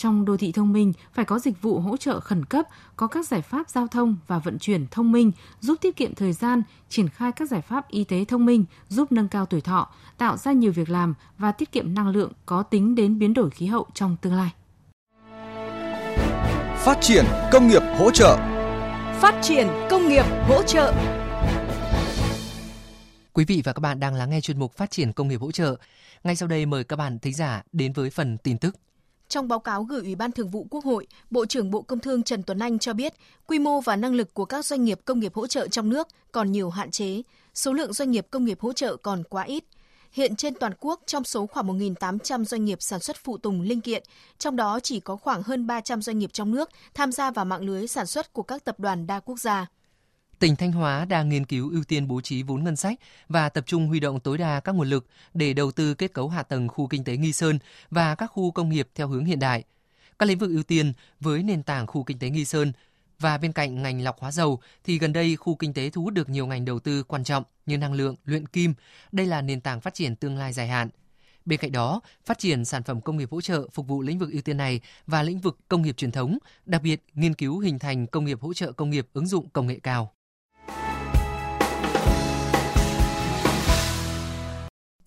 trong 0.00 0.24
đô 0.24 0.36
thị 0.36 0.52
thông 0.52 0.72
minh 0.72 0.92
phải 1.12 1.24
có 1.24 1.38
dịch 1.38 1.62
vụ 1.62 1.80
hỗ 1.80 1.96
trợ 1.96 2.20
khẩn 2.20 2.44
cấp, 2.44 2.66
có 2.96 3.06
các 3.06 3.26
giải 3.26 3.42
pháp 3.42 3.70
giao 3.70 3.86
thông 3.86 4.16
và 4.26 4.38
vận 4.38 4.58
chuyển 4.58 4.86
thông 4.90 5.12
minh 5.12 5.32
giúp 5.60 5.78
tiết 5.80 5.96
kiệm 5.96 6.14
thời 6.14 6.32
gian, 6.32 6.62
triển 6.88 7.08
khai 7.08 7.32
các 7.32 7.50
giải 7.50 7.60
pháp 7.60 7.88
y 7.88 8.04
tế 8.04 8.24
thông 8.24 8.46
minh 8.46 8.64
giúp 8.88 9.12
nâng 9.12 9.28
cao 9.28 9.46
tuổi 9.46 9.60
thọ, 9.60 9.90
tạo 10.18 10.36
ra 10.36 10.52
nhiều 10.52 10.72
việc 10.72 10.90
làm 10.90 11.14
và 11.38 11.52
tiết 11.52 11.72
kiệm 11.72 11.94
năng 11.94 12.08
lượng 12.08 12.32
có 12.46 12.62
tính 12.62 12.94
đến 12.94 13.18
biến 13.18 13.34
đổi 13.34 13.50
khí 13.50 13.66
hậu 13.66 13.86
trong 13.94 14.16
tương 14.22 14.34
lai. 14.34 14.50
Phát 16.76 16.98
triển 17.00 17.24
công 17.52 17.68
nghiệp 17.68 17.82
hỗ 17.98 18.10
trợ 18.10 18.36
Phát 19.20 19.40
triển 19.42 19.68
công 19.90 20.08
nghiệp 20.08 20.24
hỗ 20.48 20.62
trợ 20.62 20.94
Quý 23.32 23.44
vị 23.44 23.62
và 23.64 23.72
các 23.72 23.80
bạn 23.80 24.00
đang 24.00 24.14
lắng 24.14 24.30
nghe 24.30 24.40
chuyên 24.40 24.58
mục 24.58 24.76
Phát 24.76 24.90
triển 24.90 25.12
công 25.12 25.28
nghiệp 25.28 25.40
hỗ 25.40 25.52
trợ. 25.52 25.76
Ngay 26.24 26.36
sau 26.36 26.48
đây 26.48 26.66
mời 26.66 26.84
các 26.84 26.96
bạn 26.96 27.18
thính 27.18 27.34
giả 27.34 27.62
đến 27.72 27.92
với 27.92 28.10
phần 28.10 28.38
tin 28.38 28.58
tức. 28.58 28.76
Trong 29.30 29.48
báo 29.48 29.58
cáo 29.58 29.84
gửi 29.84 30.00
Ủy 30.00 30.14
ban 30.14 30.32
Thường 30.32 30.48
vụ 30.48 30.66
Quốc 30.70 30.84
hội, 30.84 31.06
Bộ 31.30 31.46
trưởng 31.46 31.70
Bộ 31.70 31.82
Công 31.82 31.98
Thương 31.98 32.22
Trần 32.22 32.42
Tuấn 32.42 32.58
Anh 32.58 32.78
cho 32.78 32.92
biết, 32.92 33.14
quy 33.46 33.58
mô 33.58 33.80
và 33.80 33.96
năng 33.96 34.14
lực 34.14 34.34
của 34.34 34.44
các 34.44 34.66
doanh 34.66 34.84
nghiệp 34.84 35.00
công 35.04 35.20
nghiệp 35.20 35.34
hỗ 35.34 35.46
trợ 35.46 35.68
trong 35.68 35.88
nước 35.88 36.08
còn 36.32 36.52
nhiều 36.52 36.70
hạn 36.70 36.90
chế, 36.90 37.22
số 37.54 37.72
lượng 37.72 37.92
doanh 37.92 38.10
nghiệp 38.10 38.26
công 38.30 38.44
nghiệp 38.44 38.60
hỗ 38.60 38.72
trợ 38.72 38.96
còn 38.96 39.22
quá 39.24 39.42
ít. 39.42 39.64
Hiện 40.12 40.36
trên 40.36 40.54
toàn 40.54 40.72
quốc, 40.80 41.00
trong 41.06 41.24
số 41.24 41.46
khoảng 41.46 41.78
1.800 41.78 42.44
doanh 42.44 42.64
nghiệp 42.64 42.82
sản 42.82 43.00
xuất 43.00 43.16
phụ 43.16 43.38
tùng 43.38 43.60
linh 43.60 43.80
kiện, 43.80 44.02
trong 44.38 44.56
đó 44.56 44.80
chỉ 44.80 45.00
có 45.00 45.16
khoảng 45.16 45.42
hơn 45.42 45.66
300 45.66 46.02
doanh 46.02 46.18
nghiệp 46.18 46.32
trong 46.32 46.50
nước 46.50 46.70
tham 46.94 47.12
gia 47.12 47.30
vào 47.30 47.44
mạng 47.44 47.62
lưới 47.62 47.86
sản 47.86 48.06
xuất 48.06 48.32
của 48.32 48.42
các 48.42 48.64
tập 48.64 48.80
đoàn 48.80 49.06
đa 49.06 49.20
quốc 49.20 49.40
gia 49.40 49.66
tỉnh 50.40 50.56
Thanh 50.56 50.72
Hóa 50.72 51.04
đang 51.04 51.28
nghiên 51.28 51.44
cứu 51.44 51.70
ưu 51.70 51.84
tiên 51.84 52.08
bố 52.08 52.20
trí 52.20 52.42
vốn 52.42 52.64
ngân 52.64 52.76
sách 52.76 52.98
và 53.28 53.48
tập 53.48 53.64
trung 53.66 53.86
huy 53.86 54.00
động 54.00 54.20
tối 54.20 54.38
đa 54.38 54.60
các 54.60 54.74
nguồn 54.74 54.88
lực 54.88 55.06
để 55.34 55.52
đầu 55.52 55.72
tư 55.72 55.94
kết 55.94 56.12
cấu 56.12 56.28
hạ 56.28 56.42
tầng 56.42 56.68
khu 56.68 56.86
kinh 56.86 57.04
tế 57.04 57.16
Nghi 57.16 57.32
Sơn 57.32 57.58
và 57.90 58.14
các 58.14 58.26
khu 58.26 58.50
công 58.50 58.68
nghiệp 58.68 58.88
theo 58.94 59.08
hướng 59.08 59.24
hiện 59.24 59.38
đại. 59.38 59.64
Các 60.18 60.26
lĩnh 60.26 60.38
vực 60.38 60.50
ưu 60.50 60.62
tiên 60.62 60.92
với 61.20 61.42
nền 61.42 61.62
tảng 61.62 61.86
khu 61.86 62.02
kinh 62.02 62.18
tế 62.18 62.30
Nghi 62.30 62.44
Sơn 62.44 62.72
và 63.18 63.38
bên 63.38 63.52
cạnh 63.52 63.82
ngành 63.82 64.04
lọc 64.04 64.20
hóa 64.20 64.32
dầu 64.32 64.60
thì 64.84 64.98
gần 64.98 65.12
đây 65.12 65.36
khu 65.36 65.54
kinh 65.54 65.72
tế 65.72 65.90
thu 65.90 66.02
hút 66.02 66.14
được 66.14 66.28
nhiều 66.28 66.46
ngành 66.46 66.64
đầu 66.64 66.78
tư 66.78 67.02
quan 67.02 67.24
trọng 67.24 67.44
như 67.66 67.78
năng 67.78 67.92
lượng, 67.92 68.16
luyện 68.24 68.46
kim. 68.46 68.74
Đây 69.12 69.26
là 69.26 69.42
nền 69.42 69.60
tảng 69.60 69.80
phát 69.80 69.94
triển 69.94 70.16
tương 70.16 70.36
lai 70.36 70.52
dài 70.52 70.68
hạn. 70.68 70.88
Bên 71.44 71.60
cạnh 71.60 71.72
đó, 71.72 72.00
phát 72.26 72.38
triển 72.38 72.64
sản 72.64 72.82
phẩm 72.82 73.00
công 73.00 73.16
nghiệp 73.16 73.28
hỗ 73.30 73.40
trợ 73.40 73.68
phục 73.72 73.88
vụ 73.88 74.02
lĩnh 74.02 74.18
vực 74.18 74.32
ưu 74.32 74.42
tiên 74.42 74.56
này 74.56 74.80
và 75.06 75.22
lĩnh 75.22 75.40
vực 75.40 75.58
công 75.68 75.82
nghiệp 75.82 75.96
truyền 75.96 76.12
thống, 76.12 76.38
đặc 76.66 76.82
biệt 76.82 77.04
nghiên 77.14 77.34
cứu 77.34 77.58
hình 77.58 77.78
thành 77.78 78.06
công 78.06 78.24
nghiệp 78.24 78.40
hỗ 78.40 78.54
trợ 78.54 78.72
công 78.72 78.90
nghiệp 78.90 79.08
ứng 79.12 79.26
dụng 79.26 79.48
công 79.48 79.66
nghệ 79.66 79.78
cao. 79.82 80.12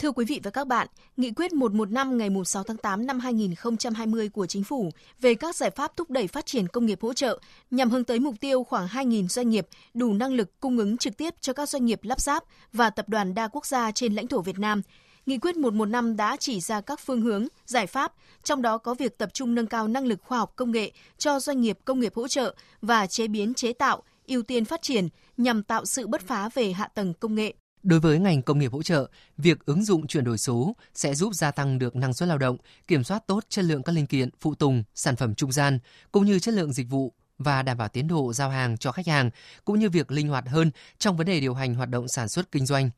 Thưa 0.03 0.11
quý 0.11 0.25
vị 0.25 0.39
và 0.43 0.51
các 0.51 0.67
bạn, 0.67 0.87
Nghị 1.17 1.31
quyết 1.31 1.53
115 1.53 2.17
ngày 2.17 2.29
6 2.45 2.63
tháng 2.63 2.77
8 2.77 3.05
năm 3.05 3.19
2020 3.19 4.29
của 4.29 4.45
Chính 4.45 4.63
phủ 4.63 4.89
về 5.21 5.35
các 5.35 5.55
giải 5.55 5.69
pháp 5.69 5.97
thúc 5.97 6.09
đẩy 6.09 6.27
phát 6.27 6.45
triển 6.45 6.67
công 6.67 6.85
nghiệp 6.85 6.99
hỗ 7.01 7.13
trợ 7.13 7.39
nhằm 7.71 7.89
hướng 7.89 8.03
tới 8.03 8.19
mục 8.19 8.35
tiêu 8.39 8.63
khoảng 8.63 8.87
2.000 8.87 9.27
doanh 9.27 9.49
nghiệp 9.49 9.67
đủ 9.93 10.13
năng 10.13 10.33
lực 10.33 10.59
cung 10.59 10.77
ứng 10.77 10.97
trực 10.97 11.17
tiếp 11.17 11.33
cho 11.41 11.53
các 11.53 11.69
doanh 11.69 11.85
nghiệp 11.85 11.99
lắp 12.03 12.21
ráp 12.21 12.43
và 12.73 12.89
tập 12.89 13.09
đoàn 13.09 13.33
đa 13.33 13.47
quốc 13.47 13.65
gia 13.65 13.91
trên 13.91 14.13
lãnh 14.13 14.27
thổ 14.27 14.41
Việt 14.41 14.59
Nam. 14.59 14.81
Nghị 15.25 15.37
quyết 15.37 15.57
115 15.57 16.15
đã 16.15 16.37
chỉ 16.39 16.59
ra 16.59 16.81
các 16.81 16.99
phương 16.99 17.21
hướng, 17.21 17.47
giải 17.65 17.87
pháp, 17.87 18.13
trong 18.43 18.61
đó 18.61 18.77
có 18.77 18.93
việc 18.93 19.17
tập 19.17 19.29
trung 19.33 19.55
nâng 19.55 19.67
cao 19.67 19.87
năng 19.87 20.05
lực 20.05 20.19
khoa 20.23 20.37
học 20.37 20.53
công 20.55 20.71
nghệ 20.71 20.91
cho 21.17 21.39
doanh 21.39 21.61
nghiệp 21.61 21.79
công 21.85 21.99
nghiệp 21.99 22.13
hỗ 22.15 22.27
trợ 22.27 22.55
và 22.81 23.07
chế 23.07 23.27
biến 23.27 23.53
chế 23.53 23.73
tạo, 23.73 24.03
ưu 24.27 24.43
tiên 24.43 24.65
phát 24.65 24.81
triển 24.81 25.09
nhằm 25.37 25.63
tạo 25.63 25.85
sự 25.85 26.07
bứt 26.07 26.21
phá 26.21 26.49
về 26.53 26.71
hạ 26.71 26.87
tầng 26.87 27.13
công 27.13 27.35
nghệ. 27.35 27.53
Đối 27.83 27.99
với 27.99 28.19
ngành 28.19 28.41
công 28.41 28.59
nghiệp 28.59 28.71
hỗ 28.71 28.83
trợ, 28.83 29.09
việc 29.37 29.65
ứng 29.65 29.83
dụng 29.83 30.07
chuyển 30.07 30.23
đổi 30.23 30.37
số 30.37 30.75
sẽ 30.93 31.15
giúp 31.15 31.33
gia 31.33 31.51
tăng 31.51 31.79
được 31.79 31.95
năng 31.95 32.13
suất 32.13 32.29
lao 32.29 32.37
động, 32.37 32.57
kiểm 32.87 33.03
soát 33.03 33.27
tốt 33.27 33.43
chất 33.49 33.65
lượng 33.65 33.83
các 33.83 33.91
linh 33.91 34.05
kiện, 34.05 34.29
phụ 34.41 34.55
tùng, 34.55 34.83
sản 34.95 35.15
phẩm 35.15 35.35
trung 35.35 35.51
gian, 35.51 35.79
cũng 36.11 36.25
như 36.25 36.39
chất 36.39 36.53
lượng 36.53 36.73
dịch 36.73 36.89
vụ 36.89 37.13
và 37.37 37.61
đảm 37.61 37.77
bảo 37.77 37.87
tiến 37.87 38.07
độ 38.07 38.33
giao 38.33 38.49
hàng 38.49 38.77
cho 38.77 38.91
khách 38.91 39.07
hàng, 39.07 39.29
cũng 39.65 39.79
như 39.79 39.89
việc 39.89 40.11
linh 40.11 40.27
hoạt 40.27 40.47
hơn 40.47 40.71
trong 40.97 41.17
vấn 41.17 41.27
đề 41.27 41.39
điều 41.39 41.53
hành 41.53 41.75
hoạt 41.75 41.89
động 41.89 42.07
sản 42.07 42.29
xuất 42.29 42.51
kinh 42.51 42.65
doanh. 42.65 42.89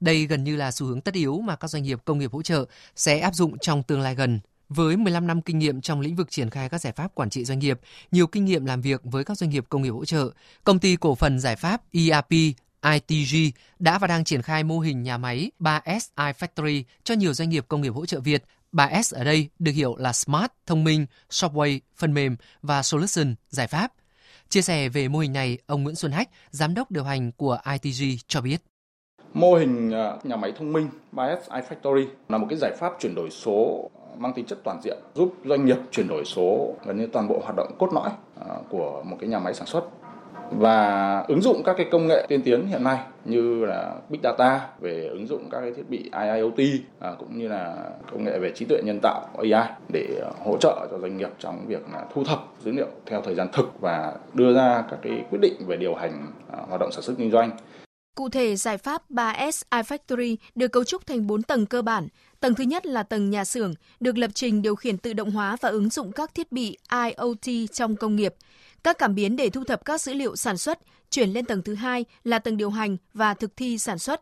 Đây 0.00 0.26
gần 0.26 0.44
như 0.44 0.56
là 0.56 0.70
xu 0.70 0.86
hướng 0.86 1.00
tất 1.00 1.14
yếu 1.14 1.40
mà 1.40 1.56
các 1.56 1.68
doanh 1.68 1.82
nghiệp 1.82 1.98
công 2.04 2.18
nghiệp 2.18 2.32
hỗ 2.32 2.42
trợ 2.42 2.64
sẽ 2.96 3.18
áp 3.18 3.34
dụng 3.34 3.58
trong 3.58 3.82
tương 3.82 4.00
lai 4.00 4.14
gần. 4.14 4.40
Với 4.68 4.96
15 4.96 5.26
năm 5.26 5.42
kinh 5.42 5.58
nghiệm 5.58 5.80
trong 5.80 6.00
lĩnh 6.00 6.16
vực 6.16 6.30
triển 6.30 6.50
khai 6.50 6.68
các 6.68 6.80
giải 6.80 6.92
pháp 6.92 7.14
quản 7.14 7.30
trị 7.30 7.44
doanh 7.44 7.58
nghiệp, 7.58 7.80
nhiều 8.10 8.26
kinh 8.26 8.44
nghiệm 8.44 8.64
làm 8.64 8.80
việc 8.80 9.00
với 9.04 9.24
các 9.24 9.38
doanh 9.38 9.50
nghiệp 9.50 9.64
công 9.68 9.82
nghiệp 9.82 9.90
hỗ 9.90 10.04
trợ, 10.04 10.30
công 10.64 10.78
ty 10.78 10.96
cổ 10.96 11.14
phần 11.14 11.40
giải 11.40 11.56
pháp 11.56 11.82
ERP 11.92 12.56
ITG 12.82 13.36
đã 13.78 13.98
và 13.98 14.06
đang 14.06 14.24
triển 14.24 14.42
khai 14.42 14.64
mô 14.64 14.78
hình 14.78 15.02
nhà 15.02 15.18
máy 15.18 15.50
3S 15.60 16.00
iFactory 16.16 16.82
cho 17.04 17.14
nhiều 17.14 17.34
doanh 17.34 17.48
nghiệp 17.48 17.64
công 17.68 17.80
nghiệp 17.82 17.94
hỗ 17.94 18.06
trợ 18.06 18.20
Việt. 18.20 18.44
3S 18.72 19.18
ở 19.18 19.24
đây 19.24 19.48
được 19.58 19.72
hiểu 19.72 19.96
là 19.96 20.12
Smart, 20.12 20.52
thông 20.66 20.84
minh, 20.84 21.06
Software, 21.30 21.78
phần 21.96 22.14
mềm 22.14 22.36
và 22.62 22.82
Solution, 22.82 23.34
giải 23.48 23.66
pháp. 23.66 23.92
Chia 24.48 24.62
sẻ 24.62 24.88
về 24.88 25.08
mô 25.08 25.18
hình 25.18 25.32
này, 25.32 25.58
ông 25.66 25.82
Nguyễn 25.82 25.94
Xuân 25.94 26.12
Hách, 26.12 26.28
giám 26.50 26.74
đốc 26.74 26.90
điều 26.90 27.04
hành 27.04 27.32
của 27.32 27.58
ITG 27.72 28.04
cho 28.26 28.40
biết. 28.40 28.62
Mô 29.34 29.54
hình 29.54 29.90
ờ, 29.90 30.18
nhà 30.24 30.36
máy 30.36 30.52
thông 30.58 30.72
minh 30.72 30.88
3S 31.12 31.36
iFactory 31.48 32.06
là 32.28 32.38
một 32.38 32.46
cái 32.50 32.58
giải 32.58 32.72
pháp 32.78 32.92
chuyển 33.00 33.14
đổi 33.14 33.30
số 33.30 33.90
mang 34.16 34.32
tính 34.32 34.46
chất 34.46 34.58
toàn 34.64 34.80
diện, 34.84 34.98
giúp 35.14 35.34
doanh 35.44 35.66
nghiệp 35.66 35.76
chuyển 35.90 36.08
đổi 36.08 36.24
số 36.24 36.74
gần 36.86 36.98
như 36.98 37.06
toàn 37.06 37.28
bộ 37.28 37.40
hoạt 37.44 37.56
động 37.56 37.72
cốt 37.78 37.92
lõi 37.92 38.10
ờ, 38.40 38.62
của 38.70 39.02
một 39.06 39.16
cái 39.20 39.28
nhà 39.28 39.38
máy 39.38 39.54
sản 39.54 39.66
xuất 39.66 39.84
và 40.58 41.18
ứng 41.28 41.42
dụng 41.42 41.62
các 41.64 41.74
cái 41.76 41.86
công 41.92 42.06
nghệ 42.06 42.26
tiên 42.28 42.42
tiến 42.42 42.66
hiện 42.66 42.84
nay 42.84 42.98
như 43.24 43.64
là 43.64 43.94
big 44.08 44.20
data 44.22 44.68
về 44.80 45.08
ứng 45.08 45.26
dụng 45.26 45.48
các 45.50 45.60
cái 45.60 45.72
thiết 45.72 45.88
bị 45.88 46.10
IIoT 46.20 46.60
à, 47.00 47.12
cũng 47.18 47.38
như 47.38 47.48
là 47.48 47.76
công 48.12 48.24
nghệ 48.24 48.38
về 48.38 48.52
trí 48.54 48.64
tuệ 48.64 48.82
nhân 48.84 48.98
tạo 49.02 49.28
AI 49.38 49.68
để 49.92 50.22
hỗ 50.44 50.56
trợ 50.60 50.86
cho 50.90 50.98
doanh 50.98 51.16
nghiệp 51.16 51.30
trong 51.38 51.66
việc 51.66 51.82
là 51.92 52.04
thu 52.14 52.24
thập 52.24 52.38
dữ 52.64 52.72
liệu 52.72 52.88
theo 53.06 53.22
thời 53.22 53.34
gian 53.34 53.48
thực 53.52 53.80
và 53.80 54.14
đưa 54.34 54.54
ra 54.54 54.84
các 54.90 54.98
cái 55.02 55.24
quyết 55.30 55.38
định 55.42 55.54
về 55.66 55.76
điều 55.76 55.94
hành 55.94 56.26
à, 56.52 56.58
hoạt 56.68 56.80
động 56.80 56.92
sản 56.92 57.02
xuất 57.02 57.14
kinh 57.18 57.30
doanh. 57.30 57.50
Cụ 58.16 58.28
thể, 58.28 58.56
giải 58.56 58.78
pháp 58.78 59.10
3S 59.10 59.62
iFactory 59.70 60.36
được 60.54 60.68
cấu 60.68 60.84
trúc 60.84 61.06
thành 61.06 61.26
4 61.26 61.42
tầng 61.42 61.66
cơ 61.66 61.82
bản. 61.82 62.08
Tầng 62.40 62.54
thứ 62.54 62.64
nhất 62.64 62.86
là 62.86 63.02
tầng 63.02 63.30
nhà 63.30 63.44
xưởng, 63.44 63.74
được 64.00 64.18
lập 64.18 64.30
trình 64.34 64.62
điều 64.62 64.76
khiển 64.76 64.98
tự 64.98 65.12
động 65.12 65.30
hóa 65.30 65.56
và 65.60 65.68
ứng 65.68 65.90
dụng 65.90 66.12
các 66.12 66.34
thiết 66.34 66.52
bị 66.52 66.76
IoT 66.90 67.70
trong 67.72 67.96
công 67.96 68.16
nghiệp 68.16 68.34
các 68.84 68.98
cảm 68.98 69.14
biến 69.14 69.36
để 69.36 69.50
thu 69.50 69.64
thập 69.64 69.84
các 69.84 70.00
dữ 70.00 70.14
liệu 70.14 70.36
sản 70.36 70.58
xuất, 70.58 70.78
chuyển 71.10 71.30
lên 71.30 71.44
tầng 71.44 71.62
thứ 71.62 71.74
hai 71.74 72.04
là 72.24 72.38
tầng 72.38 72.56
điều 72.56 72.70
hành 72.70 72.96
và 73.14 73.34
thực 73.34 73.56
thi 73.56 73.78
sản 73.78 73.98
xuất. 73.98 74.20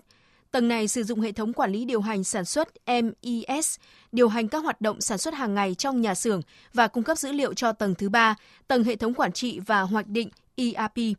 Tầng 0.50 0.68
này 0.68 0.88
sử 0.88 1.04
dụng 1.04 1.20
hệ 1.20 1.32
thống 1.32 1.52
quản 1.52 1.72
lý 1.72 1.84
điều 1.84 2.00
hành 2.00 2.24
sản 2.24 2.44
xuất 2.44 2.68
MES, 2.86 3.76
điều 4.12 4.28
hành 4.28 4.48
các 4.48 4.58
hoạt 4.58 4.80
động 4.80 5.00
sản 5.00 5.18
xuất 5.18 5.34
hàng 5.34 5.54
ngày 5.54 5.74
trong 5.74 6.00
nhà 6.00 6.14
xưởng 6.14 6.42
và 6.74 6.88
cung 6.88 7.04
cấp 7.04 7.18
dữ 7.18 7.32
liệu 7.32 7.54
cho 7.54 7.72
tầng 7.72 7.94
thứ 7.94 8.08
ba, 8.08 8.34
tầng 8.68 8.84
hệ 8.84 8.96
thống 8.96 9.14
quản 9.14 9.32
trị 9.32 9.60
và 9.66 9.80
hoạch 9.80 10.06
định 10.06 10.28
ERP. 10.56 11.16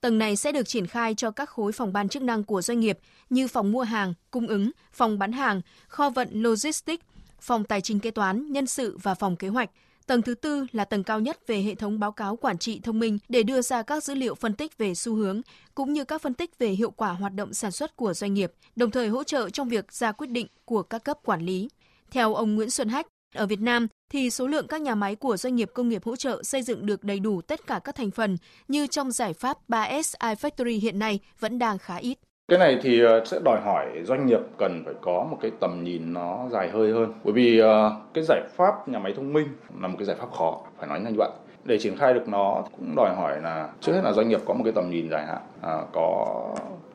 Tầng 0.00 0.18
này 0.18 0.36
sẽ 0.36 0.52
được 0.52 0.68
triển 0.68 0.86
khai 0.86 1.14
cho 1.14 1.30
các 1.30 1.50
khối 1.50 1.72
phòng 1.72 1.92
ban 1.92 2.08
chức 2.08 2.22
năng 2.22 2.44
của 2.44 2.62
doanh 2.62 2.80
nghiệp 2.80 2.98
như 3.30 3.48
phòng 3.48 3.72
mua 3.72 3.82
hàng, 3.82 4.14
cung 4.30 4.46
ứng, 4.46 4.70
phòng 4.92 5.18
bán 5.18 5.32
hàng, 5.32 5.60
kho 5.88 6.10
vận 6.10 6.28
logistics, 6.32 7.04
phòng 7.40 7.64
tài 7.64 7.80
chính 7.80 8.00
kế 8.00 8.10
toán, 8.10 8.52
nhân 8.52 8.66
sự 8.66 8.98
và 9.02 9.14
phòng 9.14 9.36
kế 9.36 9.48
hoạch– 9.48 9.70
Tầng 10.06 10.22
thứ 10.22 10.34
tư 10.34 10.66
là 10.72 10.84
tầng 10.84 11.04
cao 11.04 11.20
nhất 11.20 11.46
về 11.46 11.62
hệ 11.62 11.74
thống 11.74 12.00
báo 12.00 12.12
cáo 12.12 12.36
quản 12.36 12.58
trị 12.58 12.80
thông 12.82 12.98
minh 12.98 13.18
để 13.28 13.42
đưa 13.42 13.62
ra 13.62 13.82
các 13.82 14.04
dữ 14.04 14.14
liệu 14.14 14.34
phân 14.34 14.54
tích 14.54 14.78
về 14.78 14.94
xu 14.94 15.14
hướng 15.14 15.40
cũng 15.74 15.92
như 15.92 16.04
các 16.04 16.22
phân 16.22 16.34
tích 16.34 16.58
về 16.58 16.68
hiệu 16.68 16.90
quả 16.90 17.12
hoạt 17.12 17.34
động 17.34 17.54
sản 17.54 17.70
xuất 17.70 17.96
của 17.96 18.14
doanh 18.14 18.34
nghiệp, 18.34 18.52
đồng 18.76 18.90
thời 18.90 19.08
hỗ 19.08 19.24
trợ 19.24 19.50
trong 19.50 19.68
việc 19.68 19.92
ra 19.92 20.12
quyết 20.12 20.26
định 20.26 20.46
của 20.64 20.82
các 20.82 21.04
cấp 21.04 21.18
quản 21.24 21.42
lý. 21.42 21.68
Theo 22.10 22.34
ông 22.34 22.54
Nguyễn 22.54 22.70
Xuân 22.70 22.88
Hách, 22.88 23.06
ở 23.34 23.46
Việt 23.46 23.60
Nam 23.60 23.88
thì 24.12 24.30
số 24.30 24.46
lượng 24.46 24.66
các 24.66 24.80
nhà 24.80 24.94
máy 24.94 25.16
của 25.16 25.36
doanh 25.36 25.56
nghiệp 25.56 25.70
công 25.74 25.88
nghiệp 25.88 26.04
hỗ 26.04 26.16
trợ 26.16 26.42
xây 26.42 26.62
dựng 26.62 26.86
được 26.86 27.04
đầy 27.04 27.20
đủ 27.20 27.40
tất 27.40 27.66
cả 27.66 27.80
các 27.84 27.94
thành 27.94 28.10
phần 28.10 28.36
như 28.68 28.86
trong 28.86 29.12
giải 29.12 29.32
pháp 29.32 29.58
3S 29.68 30.34
iFactory 30.34 30.80
hiện 30.80 30.98
nay 30.98 31.20
vẫn 31.40 31.58
đang 31.58 31.78
khá 31.78 31.96
ít. 31.96 32.18
Cái 32.48 32.58
này 32.58 32.78
thì 32.82 33.00
ờ, 33.00 33.24
sẽ 33.24 33.38
đòi 33.44 33.60
hỏi 33.60 33.86
doanh 34.04 34.26
nghiệp 34.26 34.40
cần 34.58 34.82
phải 34.84 34.94
có 35.00 35.26
một 35.30 35.38
cái 35.40 35.50
tầm 35.60 35.84
nhìn 35.84 36.12
nó 36.12 36.48
dài 36.50 36.70
hơi 36.70 36.92
hơn. 36.92 37.12
Bởi 37.24 37.32
vì 37.32 37.58
ờ, 37.58 37.96
cái 38.14 38.24
giải 38.24 38.42
pháp 38.56 38.88
nhà 38.88 38.98
máy 38.98 39.12
thông 39.16 39.32
minh 39.32 39.48
là 39.80 39.88
một 39.88 39.94
cái 39.98 40.06
giải 40.06 40.16
pháp 40.16 40.32
khó, 40.32 40.60
phải 40.78 40.88
nói 40.88 41.00
như 41.00 41.10
vậy. 41.18 41.30
Để 41.64 41.78
triển 41.78 41.96
khai 41.96 42.14
được 42.14 42.28
nó 42.28 42.64
cũng 42.76 42.94
đòi 42.96 43.14
hỏi 43.14 43.40
là 43.42 43.68
trước 43.80 43.92
hết 43.92 44.00
là 44.04 44.12
doanh 44.12 44.28
nghiệp 44.28 44.40
có 44.44 44.54
một 44.54 44.60
cái 44.64 44.72
tầm 44.72 44.90
nhìn 44.90 45.10
dài 45.10 45.26
hạn, 45.26 45.42
à, 45.62 45.78
có 45.92 46.26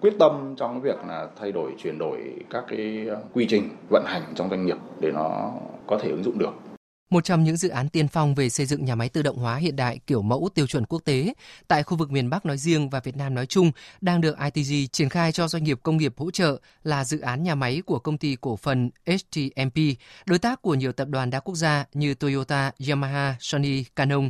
quyết 0.01 0.13
tâm 0.19 0.55
trong 0.57 0.71
cái 0.71 0.91
việc 0.91 1.07
là 1.07 1.27
thay 1.39 1.51
đổi 1.51 1.71
chuyển 1.77 1.97
đổi 1.97 2.17
các 2.49 2.63
cái 2.67 3.05
ờ, 3.09 3.17
quy 3.33 3.45
trình 3.49 3.69
vận 3.89 4.03
hành 4.05 4.21
trong 4.35 4.49
doanh 4.49 4.65
nghiệp 4.65 4.77
để 4.99 5.11
nó 5.11 5.51
có 5.87 5.97
thể 5.97 6.09
ứng 6.09 6.23
dụng 6.23 6.39
được. 6.39 6.68
Một 7.09 7.23
trong 7.23 7.43
những 7.43 7.57
dự 7.57 7.69
án 7.69 7.89
tiên 7.89 8.07
phong 8.07 8.35
về 8.35 8.49
xây 8.49 8.65
dựng 8.65 8.85
nhà 8.85 8.95
máy 8.95 9.09
tự 9.09 9.21
động 9.21 9.37
hóa 9.37 9.55
hiện 9.55 9.75
đại 9.75 9.99
kiểu 10.07 10.21
mẫu 10.21 10.49
tiêu 10.53 10.67
chuẩn 10.67 10.85
quốc 10.85 10.99
tế 11.05 11.33
tại 11.67 11.83
khu 11.83 11.97
vực 11.97 12.11
miền 12.11 12.29
Bắc 12.29 12.45
nói 12.45 12.57
riêng 12.57 12.89
và 12.89 12.99
Việt 12.99 13.17
Nam 13.17 13.35
nói 13.35 13.45
chung 13.45 13.71
đang 14.01 14.21
được 14.21 14.35
ITG 14.53 14.91
triển 14.91 15.09
khai 15.09 15.31
cho 15.31 15.47
doanh 15.47 15.63
nghiệp 15.63 15.79
công 15.83 15.97
nghiệp 15.97 16.13
hỗ 16.17 16.31
trợ 16.31 16.59
là 16.83 17.03
dự 17.05 17.19
án 17.19 17.43
nhà 17.43 17.55
máy 17.55 17.81
của 17.85 17.99
công 17.99 18.17
ty 18.17 18.35
cổ 18.41 18.55
phần 18.55 18.89
HTMP, 19.05 19.77
đối 20.25 20.39
tác 20.39 20.61
của 20.61 20.75
nhiều 20.75 20.91
tập 20.91 21.07
đoàn 21.07 21.29
đa 21.29 21.39
quốc 21.39 21.55
gia 21.55 21.85
như 21.93 22.13
Toyota, 22.13 22.71
Yamaha, 22.89 23.35
Sony, 23.39 23.83
Canon. 23.83 24.29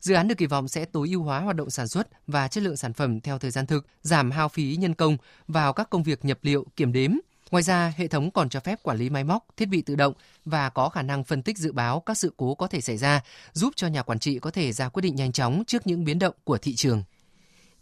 Dự 0.00 0.14
án 0.14 0.28
được 0.28 0.38
kỳ 0.38 0.46
vọng 0.46 0.68
sẽ 0.68 0.84
tối 0.84 1.08
ưu 1.08 1.22
hóa 1.22 1.40
hoạt 1.40 1.56
động 1.56 1.70
sản 1.70 1.88
xuất 1.88 2.08
và 2.26 2.48
chất 2.48 2.62
lượng 2.62 2.76
sản 2.76 2.92
phẩm 2.92 3.20
theo 3.20 3.38
thời 3.38 3.50
gian 3.50 3.66
thực, 3.66 3.86
giảm 4.02 4.30
hao 4.30 4.48
phí 4.48 4.76
nhân 4.76 4.94
công 4.94 5.16
vào 5.48 5.72
các 5.72 5.90
công 5.90 6.02
việc 6.02 6.24
nhập 6.24 6.38
liệu, 6.42 6.66
kiểm 6.76 6.92
đếm, 6.92 7.10
Ngoài 7.50 7.62
ra, 7.62 7.92
hệ 7.96 8.08
thống 8.08 8.30
còn 8.30 8.48
cho 8.48 8.60
phép 8.60 8.82
quản 8.82 8.98
lý 8.98 9.10
máy 9.10 9.24
móc, 9.24 9.46
thiết 9.56 9.66
bị 9.66 9.82
tự 9.82 9.94
động 9.96 10.12
và 10.44 10.68
có 10.68 10.88
khả 10.88 11.02
năng 11.02 11.24
phân 11.24 11.42
tích 11.42 11.58
dự 11.58 11.72
báo 11.72 12.00
các 12.00 12.18
sự 12.18 12.32
cố 12.36 12.54
có 12.54 12.66
thể 12.66 12.80
xảy 12.80 12.96
ra, 12.96 13.20
giúp 13.52 13.72
cho 13.76 13.86
nhà 13.86 14.02
quản 14.02 14.18
trị 14.18 14.38
có 14.38 14.50
thể 14.50 14.72
ra 14.72 14.88
quyết 14.88 15.00
định 15.00 15.16
nhanh 15.16 15.32
chóng 15.32 15.62
trước 15.66 15.86
những 15.86 16.04
biến 16.04 16.18
động 16.18 16.34
của 16.44 16.58
thị 16.58 16.74
trường. 16.74 17.02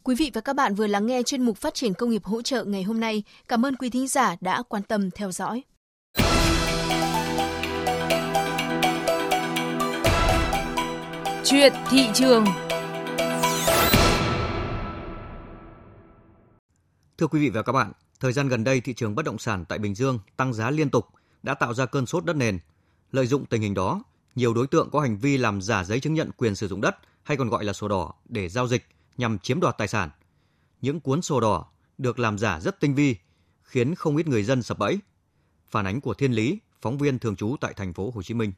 Quý 0.02 0.14
vị 0.14 0.30
và 0.34 0.40
các 0.40 0.56
bạn 0.56 0.75
vừa 0.75 0.87
lắng 0.87 1.06
nghe 1.06 1.22
chuyên 1.22 1.42
mục 1.42 1.56
Phát 1.58 1.75
triển 1.75 1.94
công 1.94 2.10
nghiệp 2.10 2.25
hỗ 2.25 2.42
trợ 2.42 2.64
ngày 2.64 2.82
hôm 2.82 3.00
nay. 3.00 3.22
Cảm 3.48 3.66
ơn 3.66 3.76
quý 3.76 3.90
thính 3.90 4.08
giả 4.08 4.37
đã 4.40 4.62
quan 4.68 4.82
tâm 4.82 5.10
theo 5.10 5.32
dõi. 5.32 5.62
Chuyện 11.44 11.72
thị 11.90 12.08
trường 12.14 12.44
Thưa 17.18 17.26
quý 17.26 17.40
vị 17.40 17.50
và 17.50 17.62
các 17.62 17.72
bạn, 17.72 17.92
Thời 18.20 18.32
gian 18.32 18.48
gần 18.48 18.64
đây, 18.64 18.80
thị 18.80 18.94
trường 18.94 19.14
bất 19.14 19.25
động 19.25 19.38
sản 19.38 19.64
tại 19.64 19.78
Bình 19.78 19.94
Dương 19.94 20.18
tăng 20.37 20.54
giá 20.54 20.70
liên 20.70 20.90
tục 20.90 21.06
đã 21.42 21.54
tạo 21.54 21.75
ra 21.75 21.87
cơn 21.87 22.06
sốt 22.06 22.25
đất 22.25 22.37
nền. 22.37 22.58
Lợi 23.12 23.26
dụng 23.26 23.46
tình 23.46 23.62
hình 23.62 23.75
đó, 23.75 24.02
nhiều 24.34 24.54
đối 24.54 24.66
tượng 24.66 24.90
có 24.90 25.00
hành 25.00 25.18
vi 25.18 25.37
làm 25.37 25.62
giả 25.62 25.84
giấy 25.84 26.00
chứng 26.00 26.14
nhận 26.14 26.30
quyền 26.37 26.54
sử 26.54 26.68
dụng 26.68 26.80
đất 26.80 26.96
hay 27.22 27.37
còn 27.37 27.48
gọi 27.48 27.64
là 27.64 27.72
sổ 27.72 27.88
đỏ 27.88 28.12
để 28.28 28.48
giao 28.48 28.68
dịch 28.68 28.87
nhằm 29.16 29.38
chiếm 29.38 29.60
đoạt 29.60 29.78
tài 29.78 29.88
sản. 29.88 30.10
Những 30.80 31.00
cuốn 31.00 31.22
sổ 31.22 31.40
đỏ 31.40 31.66
được 31.98 32.18
làm 32.18 32.38
giả 32.38 32.60
rất 32.60 32.80
tinh 32.80 32.94
vi, 32.94 33.16
khiến 33.62 33.94
không 33.94 34.16
ít 34.16 34.26
người 34.26 34.42
dân 34.42 34.62
sập 34.62 34.78
bẫy. 34.78 34.98
Phản 35.66 35.87
ánh 35.87 36.00
của 36.00 36.14
Thiên 36.14 36.32
Lý, 36.32 36.58
phóng 36.80 36.98
viên 36.98 37.18
thường 37.18 37.37
trú 37.37 37.56
tại 37.60 37.72
thành 37.76 37.92
phố 37.92 38.12
Hồ 38.14 38.22
Chí 38.22 38.34
Minh. 38.34 38.52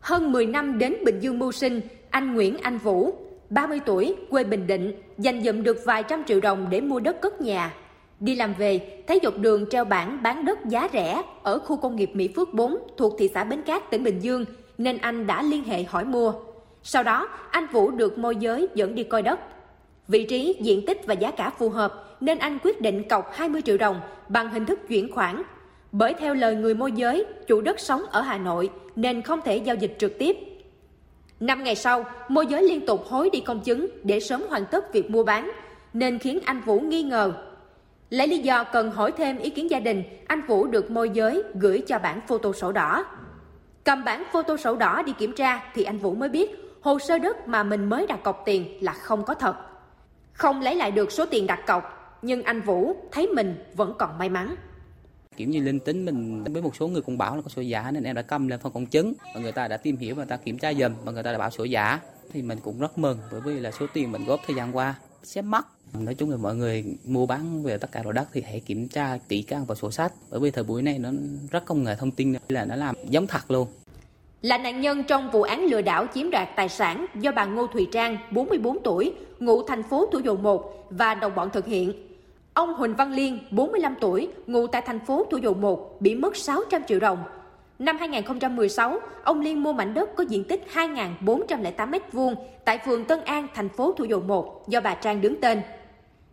Hơn 0.00 0.32
10 0.32 0.46
năm 0.46 0.78
đến 0.78 0.94
Bình 1.04 1.20
Dương 1.20 1.38
mưu 1.38 1.52
sinh, 1.52 1.80
anh 2.10 2.34
Nguyễn 2.34 2.58
Anh 2.58 2.78
Vũ, 2.78 3.14
30 3.50 3.80
tuổi, 3.86 4.16
quê 4.30 4.44
Bình 4.44 4.66
Định, 4.66 4.92
dành 5.18 5.42
dụm 5.44 5.62
được 5.62 5.76
vài 5.84 6.02
trăm 6.08 6.24
triệu 6.28 6.40
đồng 6.40 6.70
để 6.70 6.80
mua 6.80 7.00
đất 7.00 7.16
cất 7.22 7.40
nhà 7.40 7.74
Đi 8.20 8.34
làm 8.34 8.54
về, 8.54 9.02
thấy 9.06 9.20
dọc 9.22 9.38
đường 9.38 9.66
treo 9.70 9.84
bảng 9.84 10.22
bán 10.22 10.44
đất 10.44 10.58
giá 10.66 10.88
rẻ 10.92 11.22
ở 11.42 11.58
khu 11.58 11.76
công 11.76 11.96
nghiệp 11.96 12.10
Mỹ 12.14 12.28
Phước 12.36 12.54
4 12.54 12.76
thuộc 12.96 13.14
thị 13.18 13.30
xã 13.34 13.44
Bến 13.44 13.62
Cát, 13.62 13.90
tỉnh 13.90 14.04
Bình 14.04 14.18
Dương, 14.20 14.44
nên 14.78 14.98
anh 14.98 15.26
đã 15.26 15.42
liên 15.42 15.64
hệ 15.64 15.82
hỏi 15.82 16.04
mua. 16.04 16.32
Sau 16.82 17.02
đó, 17.02 17.28
anh 17.50 17.66
Vũ 17.72 17.90
được 17.90 18.18
môi 18.18 18.36
giới 18.36 18.68
dẫn 18.74 18.94
đi 18.94 19.02
coi 19.02 19.22
đất. 19.22 19.40
Vị 20.08 20.24
trí, 20.24 20.56
diện 20.60 20.86
tích 20.86 21.06
và 21.06 21.14
giá 21.14 21.30
cả 21.30 21.50
phù 21.58 21.68
hợp 21.68 22.16
nên 22.20 22.38
anh 22.38 22.58
quyết 22.64 22.80
định 22.80 23.08
cọc 23.08 23.32
20 23.32 23.62
triệu 23.62 23.78
đồng 23.78 24.00
bằng 24.28 24.50
hình 24.50 24.66
thức 24.66 24.88
chuyển 24.88 25.12
khoản. 25.12 25.42
Bởi 25.92 26.14
theo 26.14 26.34
lời 26.34 26.54
người 26.54 26.74
môi 26.74 26.92
giới, 26.92 27.24
chủ 27.46 27.60
đất 27.60 27.80
sống 27.80 28.02
ở 28.10 28.20
Hà 28.20 28.38
Nội 28.38 28.70
nên 28.96 29.22
không 29.22 29.40
thể 29.44 29.56
giao 29.56 29.76
dịch 29.76 29.96
trực 29.98 30.18
tiếp. 30.18 30.36
Năm 31.40 31.64
ngày 31.64 31.74
sau, 31.74 32.04
môi 32.28 32.46
giới 32.46 32.62
liên 32.62 32.86
tục 32.86 33.04
hối 33.08 33.30
đi 33.30 33.40
công 33.40 33.60
chứng 33.60 33.86
để 34.02 34.20
sớm 34.20 34.42
hoàn 34.48 34.66
tất 34.66 34.92
việc 34.92 35.10
mua 35.10 35.24
bán, 35.24 35.50
nên 35.92 36.18
khiến 36.18 36.38
anh 36.44 36.60
Vũ 36.60 36.80
nghi 36.80 37.02
ngờ 37.02 37.32
Lấy 38.10 38.28
lý 38.28 38.38
do 38.38 38.64
cần 38.64 38.90
hỏi 38.90 39.12
thêm 39.12 39.38
ý 39.38 39.50
kiến 39.50 39.70
gia 39.70 39.80
đình, 39.80 40.02
anh 40.26 40.46
Vũ 40.46 40.66
được 40.66 40.90
môi 40.90 41.10
giới 41.10 41.42
gửi 41.54 41.82
cho 41.86 41.98
bản 41.98 42.20
photo 42.28 42.52
sổ 42.52 42.72
đỏ. 42.72 43.04
Cầm 43.84 44.04
bản 44.04 44.24
photo 44.32 44.56
sổ 44.56 44.76
đỏ 44.76 45.02
đi 45.06 45.12
kiểm 45.18 45.32
tra 45.32 45.72
thì 45.74 45.84
anh 45.84 45.98
Vũ 45.98 46.14
mới 46.14 46.28
biết 46.28 46.50
hồ 46.80 46.98
sơ 46.98 47.18
đất 47.18 47.48
mà 47.48 47.62
mình 47.62 47.88
mới 47.88 48.06
đặt 48.06 48.22
cọc 48.22 48.42
tiền 48.44 48.84
là 48.84 48.92
không 48.92 49.24
có 49.24 49.34
thật. 49.34 49.54
Không 50.32 50.60
lấy 50.60 50.76
lại 50.76 50.90
được 50.90 51.12
số 51.12 51.26
tiền 51.26 51.46
đặt 51.46 51.66
cọc, 51.66 52.18
nhưng 52.22 52.42
anh 52.42 52.60
Vũ 52.60 52.96
thấy 53.12 53.26
mình 53.26 53.64
vẫn 53.74 53.94
còn 53.98 54.18
may 54.18 54.28
mắn 54.28 54.56
kiểu 55.36 55.48
như 55.48 55.60
linh 55.60 55.80
tính 55.80 56.04
mình 56.04 56.44
với 56.44 56.62
một 56.62 56.76
số 56.76 56.88
người 56.88 57.02
cũng 57.02 57.18
bảo 57.18 57.36
là 57.36 57.42
có 57.42 57.48
sổ 57.48 57.62
giả 57.62 57.90
nên 57.90 58.04
em 58.04 58.16
đã 58.16 58.22
cầm 58.22 58.48
lên 58.48 58.60
phần 58.60 58.72
công 58.72 58.86
chứng 58.86 59.12
và 59.34 59.40
người 59.40 59.52
ta 59.52 59.68
đã 59.68 59.76
tìm 59.76 59.96
hiểu 59.96 60.14
và 60.14 60.18
người 60.24 60.30
ta 60.30 60.36
kiểm 60.36 60.58
tra 60.58 60.72
dùm 60.74 60.92
và 61.04 61.12
người 61.12 61.22
ta 61.22 61.32
đã 61.32 61.38
bảo 61.38 61.50
sổ 61.50 61.64
giả 61.64 62.00
thì 62.32 62.42
mình 62.42 62.58
cũng 62.62 62.80
rất 62.80 62.98
mừng 62.98 63.18
bởi 63.32 63.40
vì 63.40 63.60
là 63.60 63.70
số 63.70 63.86
tiền 63.92 64.12
mình 64.12 64.24
góp 64.24 64.40
thời 64.46 64.56
gian 64.56 64.76
qua 64.76 64.94
sẽ 65.22 65.42
mất 65.42 65.66
nói 65.94 66.14
chung 66.14 66.30
là 66.30 66.36
mọi 66.36 66.56
người 66.56 66.84
mua 67.04 67.26
bán 67.26 67.62
về 67.62 67.78
tất 67.78 67.92
cả 67.92 68.02
loại 68.02 68.12
đất 68.12 68.28
thì 68.32 68.42
hãy 68.42 68.60
kiểm 68.60 68.88
tra 68.88 69.18
kỹ 69.28 69.42
càng 69.42 69.66
vào 69.66 69.76
sổ 69.76 69.90
sách 69.90 70.12
bởi 70.30 70.40
vì 70.40 70.50
thời 70.50 70.64
buổi 70.64 70.82
này 70.82 70.98
nó 70.98 71.10
rất 71.50 71.64
công 71.64 71.84
nghệ 71.84 71.94
thông 71.94 72.10
tin 72.10 72.34
là 72.48 72.64
nó 72.64 72.76
làm 72.76 72.94
giống 73.08 73.26
thật 73.26 73.50
luôn 73.50 73.68
là 74.42 74.58
nạn 74.58 74.80
nhân 74.80 75.04
trong 75.04 75.30
vụ 75.30 75.42
án 75.42 75.64
lừa 75.64 75.82
đảo 75.82 76.06
chiếm 76.14 76.30
đoạt 76.30 76.48
tài 76.56 76.68
sản 76.68 77.06
do 77.14 77.32
bà 77.32 77.44
Ngô 77.44 77.66
Thùy 77.66 77.88
Trang, 77.92 78.16
44 78.30 78.82
tuổi, 78.82 79.14
ngụ 79.40 79.62
thành 79.62 79.82
phố 79.82 80.08
Thủ 80.12 80.18
Dầu 80.18 80.36
Một 80.36 80.86
và 80.90 81.14
đồng 81.14 81.34
bọn 81.34 81.50
thực 81.50 81.66
hiện. 81.66 81.92
Ông 82.54 82.74
Huỳnh 82.74 82.94
Văn 82.94 83.12
Liên, 83.12 83.38
45 83.50 83.94
tuổi, 84.00 84.28
ngụ 84.46 84.66
tại 84.66 84.82
thành 84.86 85.00
phố 85.06 85.26
Thủ 85.30 85.36
Dầu 85.36 85.54
Một, 85.54 85.96
bị 86.00 86.14
mất 86.14 86.36
600 86.36 86.82
triệu 86.88 87.00
đồng. 87.00 87.18
Năm 87.80 87.96
2016, 87.98 89.00
ông 89.24 89.40
Liên 89.40 89.62
mua 89.62 89.72
mảnh 89.72 89.94
đất 89.94 90.16
có 90.16 90.24
diện 90.28 90.44
tích 90.44 90.66
2.408 90.74 91.90
m2 91.90 92.34
tại 92.64 92.78
phường 92.84 93.04
Tân 93.04 93.20
An, 93.24 93.46
thành 93.54 93.68
phố 93.68 93.92
Thủ 93.92 94.04
Dầu 94.04 94.20
Một 94.20 94.68
do 94.68 94.80
bà 94.80 94.94
Trang 94.94 95.20
đứng 95.20 95.40
tên. 95.40 95.62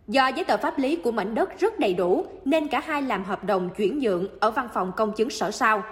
Do 0.08 0.28
giấy 0.28 0.44
tờ 0.44 0.56
pháp 0.56 0.78
lý 0.78 0.96
của 0.96 1.10
mảnh 1.10 1.34
đất 1.34 1.60
rất 1.60 1.78
đầy 1.78 1.94
đủ 1.94 2.24
nên 2.44 2.68
cả 2.68 2.82
hai 2.86 3.02
làm 3.02 3.24
hợp 3.24 3.44
đồng 3.44 3.70
chuyển 3.76 3.98
nhượng 3.98 4.26
ở 4.40 4.50
văn 4.50 4.68
phòng 4.74 4.92
công 4.96 5.12
chứng 5.12 5.30
sở 5.30 5.50
sao. 5.50 5.82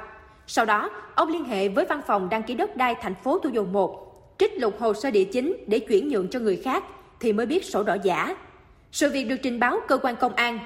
Sau 0.46 0.64
đó, 0.64 0.90
ông 1.14 1.28
liên 1.28 1.44
hệ 1.44 1.68
với 1.68 1.84
văn 1.84 2.00
phòng 2.06 2.28
đăng 2.28 2.42
ký 2.42 2.54
đất 2.54 2.76
đai 2.76 2.94
thành 2.94 3.14
phố 3.14 3.38
Thủ 3.38 3.50
Dầu 3.50 3.64
Một, 3.64 4.12
trích 4.38 4.60
lục 4.60 4.74
hồ 4.80 4.94
sơ 4.94 5.10
địa 5.10 5.24
chính 5.24 5.56
để 5.66 5.78
chuyển 5.78 6.08
nhượng 6.08 6.28
cho 6.28 6.40
người 6.40 6.56
khác 6.56 6.84
thì 7.20 7.32
mới 7.32 7.46
biết 7.46 7.64
sổ 7.64 7.82
đỏ 7.82 7.96
giả. 8.02 8.36
Sự 8.92 9.10
việc 9.10 9.24
được 9.24 9.36
trình 9.42 9.60
báo 9.60 9.78
cơ 9.88 9.98
quan 9.98 10.16
công 10.16 10.34
an. 10.34 10.58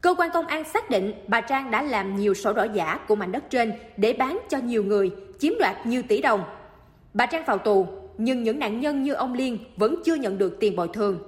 Cơ 0.00 0.14
quan 0.18 0.30
công 0.34 0.46
an 0.46 0.64
xác 0.64 0.90
định 0.90 1.12
bà 1.26 1.40
Trang 1.40 1.70
đã 1.70 1.82
làm 1.82 2.16
nhiều 2.16 2.34
sổ 2.34 2.52
đỏ 2.52 2.66
giả 2.74 2.98
của 3.08 3.14
mảnh 3.14 3.32
đất 3.32 3.50
trên 3.50 3.72
để 3.96 4.12
bán 4.12 4.38
cho 4.48 4.58
nhiều 4.58 4.84
người, 4.84 5.10
chiếm 5.38 5.52
đoạt 5.58 5.86
nhiều 5.86 6.02
tỷ 6.08 6.22
đồng. 6.22 6.44
Bà 7.14 7.26
Trang 7.26 7.44
vào 7.46 7.58
tù, 7.58 7.86
nhưng 8.18 8.42
những 8.42 8.58
nạn 8.58 8.80
nhân 8.80 9.02
như 9.02 9.12
ông 9.12 9.34
Liên 9.34 9.58
vẫn 9.76 9.94
chưa 10.04 10.14
nhận 10.14 10.38
được 10.38 10.56
tiền 10.60 10.76
bồi 10.76 10.88
thường. 10.88 11.18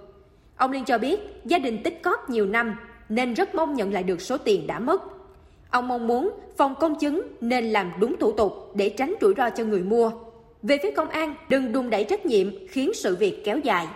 Ông 0.56 0.72
Liên 0.72 0.84
cho 0.84 0.98
biết 0.98 1.20
gia 1.44 1.58
đình 1.58 1.82
tích 1.82 2.02
cóp 2.02 2.30
nhiều 2.30 2.46
năm 2.46 2.76
nên 3.08 3.34
rất 3.34 3.54
mong 3.54 3.74
nhận 3.74 3.92
lại 3.92 4.02
được 4.02 4.20
số 4.20 4.38
tiền 4.38 4.66
đã 4.66 4.78
mất. 4.78 5.02
Ông 5.70 5.88
mong 5.88 6.06
muốn 6.06 6.30
phòng 6.56 6.74
công 6.80 6.94
chứng 6.98 7.22
nên 7.40 7.64
làm 7.64 7.92
đúng 8.00 8.16
thủ 8.16 8.32
tục 8.32 8.52
để 8.74 8.88
tránh 8.88 9.14
rủi 9.20 9.34
ro 9.36 9.50
cho 9.50 9.64
người 9.64 9.82
mua. 9.82 10.10
Về 10.62 10.78
phía 10.82 10.90
công 10.90 11.08
an, 11.08 11.34
đừng 11.48 11.72
đùn 11.72 11.90
đẩy 11.90 12.04
trách 12.04 12.26
nhiệm 12.26 12.46
khiến 12.68 12.94
sự 12.94 13.16
việc 13.16 13.42
kéo 13.44 13.58
dài. 13.58 13.86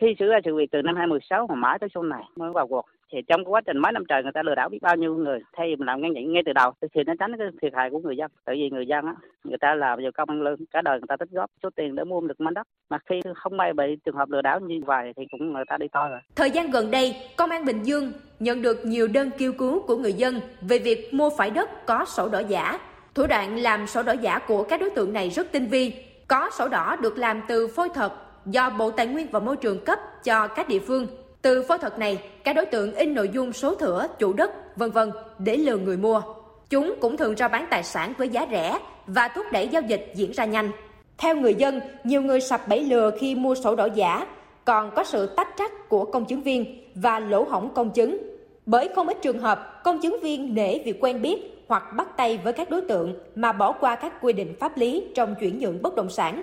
Khi 0.00 0.06
xử 0.18 0.26
ra 0.26 0.38
sự 0.44 0.56
việc 0.56 0.68
từ 0.72 0.82
năm 0.82 0.96
2016 0.96 1.46
mà 1.46 1.54
mãi 1.54 1.78
tới 1.80 1.88
sau 1.94 2.02
này 2.02 2.22
mới 2.36 2.50
vào 2.50 2.66
cuộc 2.66 2.86
thì 3.12 3.18
trong 3.28 3.44
quá 3.44 3.60
trình 3.60 3.78
mấy 3.78 3.92
năm 3.92 4.04
trời 4.08 4.22
người 4.22 4.32
ta 4.32 4.42
lừa 4.42 4.54
đảo 4.54 4.68
biết 4.68 4.78
bao 4.82 4.96
nhiêu 4.96 5.14
người, 5.14 5.40
thay 5.56 5.68
vì 5.68 5.76
mình 5.76 5.86
làm 5.86 6.00
ngăn 6.00 6.14
chặn 6.14 6.32
ngay 6.32 6.42
từ 6.46 6.52
đầu, 6.52 6.72
thì 6.94 7.02
nó 7.06 7.12
tránh 7.20 7.38
cái 7.38 7.48
thiệt 7.62 7.72
hại 7.74 7.90
của 7.90 7.98
người 7.98 8.16
dân. 8.16 8.30
Tại 8.44 8.56
vì 8.56 8.70
người 8.70 8.86
dân 8.86 9.06
á, 9.06 9.14
người 9.44 9.58
ta 9.58 9.74
làm 9.74 9.98
vào 10.02 10.10
công 10.14 10.30
ăn 10.30 10.42
lương, 10.42 10.66
cả 10.66 10.82
đời 10.82 10.98
người 10.98 11.06
ta 11.08 11.16
tích 11.16 11.30
góp 11.30 11.50
số 11.62 11.68
tiền 11.76 11.94
để 11.94 12.04
mua 12.04 12.20
được 12.20 12.40
mảnh 12.40 12.54
đất. 12.54 12.66
Mà 12.90 12.98
khi 13.06 13.20
không 13.34 13.56
may 13.56 13.72
bị 13.72 13.96
trường 14.04 14.16
hợp 14.16 14.30
lừa 14.30 14.42
đảo 14.42 14.60
như 14.60 14.80
vậy 14.86 15.12
thì 15.16 15.22
cũng 15.30 15.52
người 15.52 15.64
ta 15.68 15.76
đi 15.76 15.86
to 15.92 16.08
rồi. 16.08 16.18
Thời 16.36 16.50
gian 16.50 16.70
gần 16.70 16.90
đây, 16.90 17.16
công 17.36 17.50
an 17.50 17.64
bình 17.64 17.82
dương 17.82 18.12
nhận 18.40 18.62
được 18.62 18.76
nhiều 18.84 19.08
đơn 19.14 19.30
kêu 19.38 19.52
cứu 19.52 19.82
của 19.86 19.96
người 19.96 20.12
dân 20.12 20.40
về 20.60 20.78
việc 20.78 21.14
mua 21.14 21.30
phải 21.38 21.50
đất 21.50 21.86
có 21.86 22.04
sổ 22.04 22.28
đỏ 22.28 22.38
giả. 22.48 22.78
Thủ 23.14 23.26
đoạn 23.26 23.56
làm 23.56 23.86
sổ 23.86 24.02
đỏ 24.02 24.12
giả 24.12 24.38
của 24.38 24.64
các 24.64 24.80
đối 24.80 24.90
tượng 24.90 25.12
này 25.12 25.28
rất 25.28 25.52
tinh 25.52 25.66
vi. 25.66 25.92
Có 26.28 26.50
sổ 26.52 26.68
đỏ 26.68 26.96
được 27.02 27.18
làm 27.18 27.40
từ 27.48 27.68
phôi 27.68 27.88
thật 27.94 28.12
do 28.46 28.70
Bộ 28.70 28.90
Tài 28.90 29.06
nguyên 29.06 29.26
và 29.32 29.40
Môi 29.40 29.56
trường 29.56 29.84
cấp 29.84 29.98
cho 30.24 30.48
các 30.48 30.68
địa 30.68 30.78
phương. 30.78 31.06
Từ 31.44 31.62
phôi 31.62 31.78
thật 31.78 31.98
này, 31.98 32.18
các 32.44 32.52
đối 32.52 32.66
tượng 32.66 32.94
in 32.94 33.14
nội 33.14 33.30
dung 33.34 33.52
số 33.52 33.74
thửa, 33.74 34.06
chủ 34.18 34.32
đất, 34.32 34.76
vân 34.76 34.90
vân 34.90 35.10
để 35.38 35.56
lừa 35.56 35.76
người 35.76 35.96
mua. 35.96 36.22
Chúng 36.70 36.94
cũng 37.00 37.16
thường 37.16 37.36
rao 37.36 37.48
bán 37.48 37.66
tài 37.70 37.82
sản 37.82 38.12
với 38.18 38.28
giá 38.28 38.46
rẻ 38.50 38.78
và 39.06 39.28
thúc 39.28 39.46
đẩy 39.52 39.68
giao 39.68 39.82
dịch 39.82 40.12
diễn 40.14 40.32
ra 40.32 40.44
nhanh. 40.44 40.70
Theo 41.18 41.36
người 41.36 41.54
dân, 41.54 41.80
nhiều 42.04 42.22
người 42.22 42.40
sập 42.40 42.68
bẫy 42.68 42.80
lừa 42.80 43.10
khi 43.20 43.34
mua 43.34 43.54
sổ 43.54 43.74
đỏ 43.76 43.88
giả, 43.94 44.26
còn 44.64 44.90
có 44.96 45.04
sự 45.04 45.26
tách 45.26 45.48
trách 45.58 45.88
của 45.88 46.04
công 46.04 46.24
chứng 46.24 46.42
viên 46.42 46.84
và 46.94 47.18
lỗ 47.18 47.44
hỏng 47.44 47.74
công 47.74 47.90
chứng. 47.90 48.18
Bởi 48.66 48.88
không 48.94 49.08
ít 49.08 49.22
trường 49.22 49.38
hợp, 49.38 49.80
công 49.84 50.00
chứng 50.00 50.20
viên 50.22 50.54
nể 50.54 50.78
việc 50.78 51.00
quen 51.00 51.22
biết 51.22 51.64
hoặc 51.68 51.82
bắt 51.96 52.16
tay 52.16 52.38
với 52.44 52.52
các 52.52 52.70
đối 52.70 52.80
tượng 52.80 53.14
mà 53.34 53.52
bỏ 53.52 53.72
qua 53.72 53.96
các 53.96 54.12
quy 54.20 54.32
định 54.32 54.54
pháp 54.60 54.76
lý 54.76 55.04
trong 55.14 55.34
chuyển 55.40 55.58
nhượng 55.58 55.82
bất 55.82 55.94
động 55.94 56.10
sản. 56.10 56.42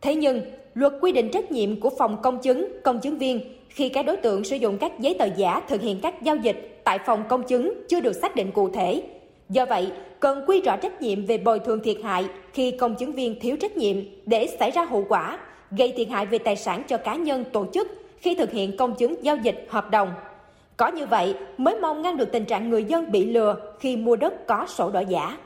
Thế 0.00 0.14
nhưng, 0.14 0.40
luật 0.74 0.92
quy 1.00 1.12
định 1.12 1.30
trách 1.30 1.52
nhiệm 1.52 1.80
của 1.80 1.90
phòng 1.98 2.16
công 2.22 2.38
chứng, 2.38 2.68
công 2.82 3.00
chứng 3.00 3.18
viên 3.18 3.40
khi 3.68 3.88
các 3.88 4.06
đối 4.06 4.16
tượng 4.16 4.44
sử 4.44 4.56
dụng 4.56 4.78
các 4.78 5.00
giấy 5.00 5.16
tờ 5.18 5.24
giả 5.36 5.60
thực 5.68 5.82
hiện 5.82 6.00
các 6.02 6.22
giao 6.22 6.36
dịch 6.36 6.80
tại 6.84 6.98
phòng 7.06 7.24
công 7.28 7.42
chứng 7.42 7.74
chưa 7.88 8.00
được 8.00 8.12
xác 8.12 8.36
định 8.36 8.50
cụ 8.52 8.70
thể. 8.70 9.02
Do 9.48 9.66
vậy, 9.66 9.92
cần 10.20 10.44
quy 10.46 10.60
rõ 10.60 10.76
trách 10.76 11.02
nhiệm 11.02 11.26
về 11.26 11.38
bồi 11.38 11.58
thường 11.58 11.80
thiệt 11.84 11.96
hại 12.04 12.24
khi 12.52 12.70
công 12.70 12.94
chứng 12.94 13.12
viên 13.12 13.40
thiếu 13.40 13.56
trách 13.56 13.76
nhiệm 13.76 13.96
để 14.26 14.46
xảy 14.58 14.70
ra 14.70 14.84
hậu 14.84 15.04
quả, 15.08 15.38
gây 15.70 15.92
thiệt 15.96 16.08
hại 16.08 16.26
về 16.26 16.38
tài 16.38 16.56
sản 16.56 16.82
cho 16.88 16.96
cá 16.96 17.14
nhân 17.14 17.44
tổ 17.52 17.66
chức 17.74 17.88
khi 18.18 18.34
thực 18.34 18.52
hiện 18.52 18.76
công 18.76 18.94
chứng 18.94 19.24
giao 19.24 19.36
dịch 19.36 19.66
hợp 19.68 19.90
đồng. 19.90 20.12
Có 20.76 20.88
như 20.88 21.06
vậy 21.06 21.34
mới 21.56 21.80
mong 21.80 22.02
ngăn 22.02 22.16
được 22.16 22.32
tình 22.32 22.44
trạng 22.44 22.70
người 22.70 22.84
dân 22.84 23.12
bị 23.12 23.24
lừa 23.24 23.56
khi 23.80 23.96
mua 23.96 24.16
đất 24.16 24.46
có 24.46 24.66
sổ 24.68 24.90
đỏ 24.90 25.00
giả. 25.08 25.36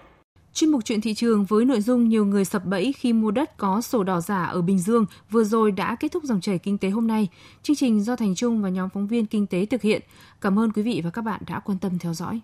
Chuyên 0.58 0.70
mục 0.70 0.84
chuyện 0.84 1.00
thị 1.00 1.14
trường 1.14 1.44
với 1.44 1.64
nội 1.64 1.80
dung 1.80 2.08
nhiều 2.08 2.26
người 2.26 2.44
sập 2.44 2.64
bẫy 2.64 2.92
khi 2.92 3.12
mua 3.12 3.30
đất 3.30 3.56
có 3.56 3.80
sổ 3.80 4.02
đỏ 4.02 4.20
giả 4.20 4.44
ở 4.44 4.62
Bình 4.62 4.78
Dương 4.78 5.06
vừa 5.30 5.44
rồi 5.44 5.72
đã 5.72 5.96
kết 6.00 6.12
thúc 6.12 6.24
dòng 6.24 6.40
chảy 6.40 6.58
kinh 6.58 6.78
tế 6.78 6.90
hôm 6.90 7.06
nay. 7.06 7.28
Chương 7.62 7.76
trình 7.76 8.04
do 8.04 8.16
Thành 8.16 8.34
Trung 8.34 8.62
và 8.62 8.68
nhóm 8.68 8.88
phóng 8.88 9.06
viên 9.06 9.26
kinh 9.26 9.46
tế 9.46 9.66
thực 9.66 9.82
hiện. 9.82 10.02
Cảm 10.40 10.58
ơn 10.58 10.72
quý 10.72 10.82
vị 10.82 11.00
và 11.04 11.10
các 11.10 11.22
bạn 11.22 11.42
đã 11.46 11.60
quan 11.60 11.78
tâm 11.78 11.98
theo 11.98 12.14
dõi. 12.14 12.40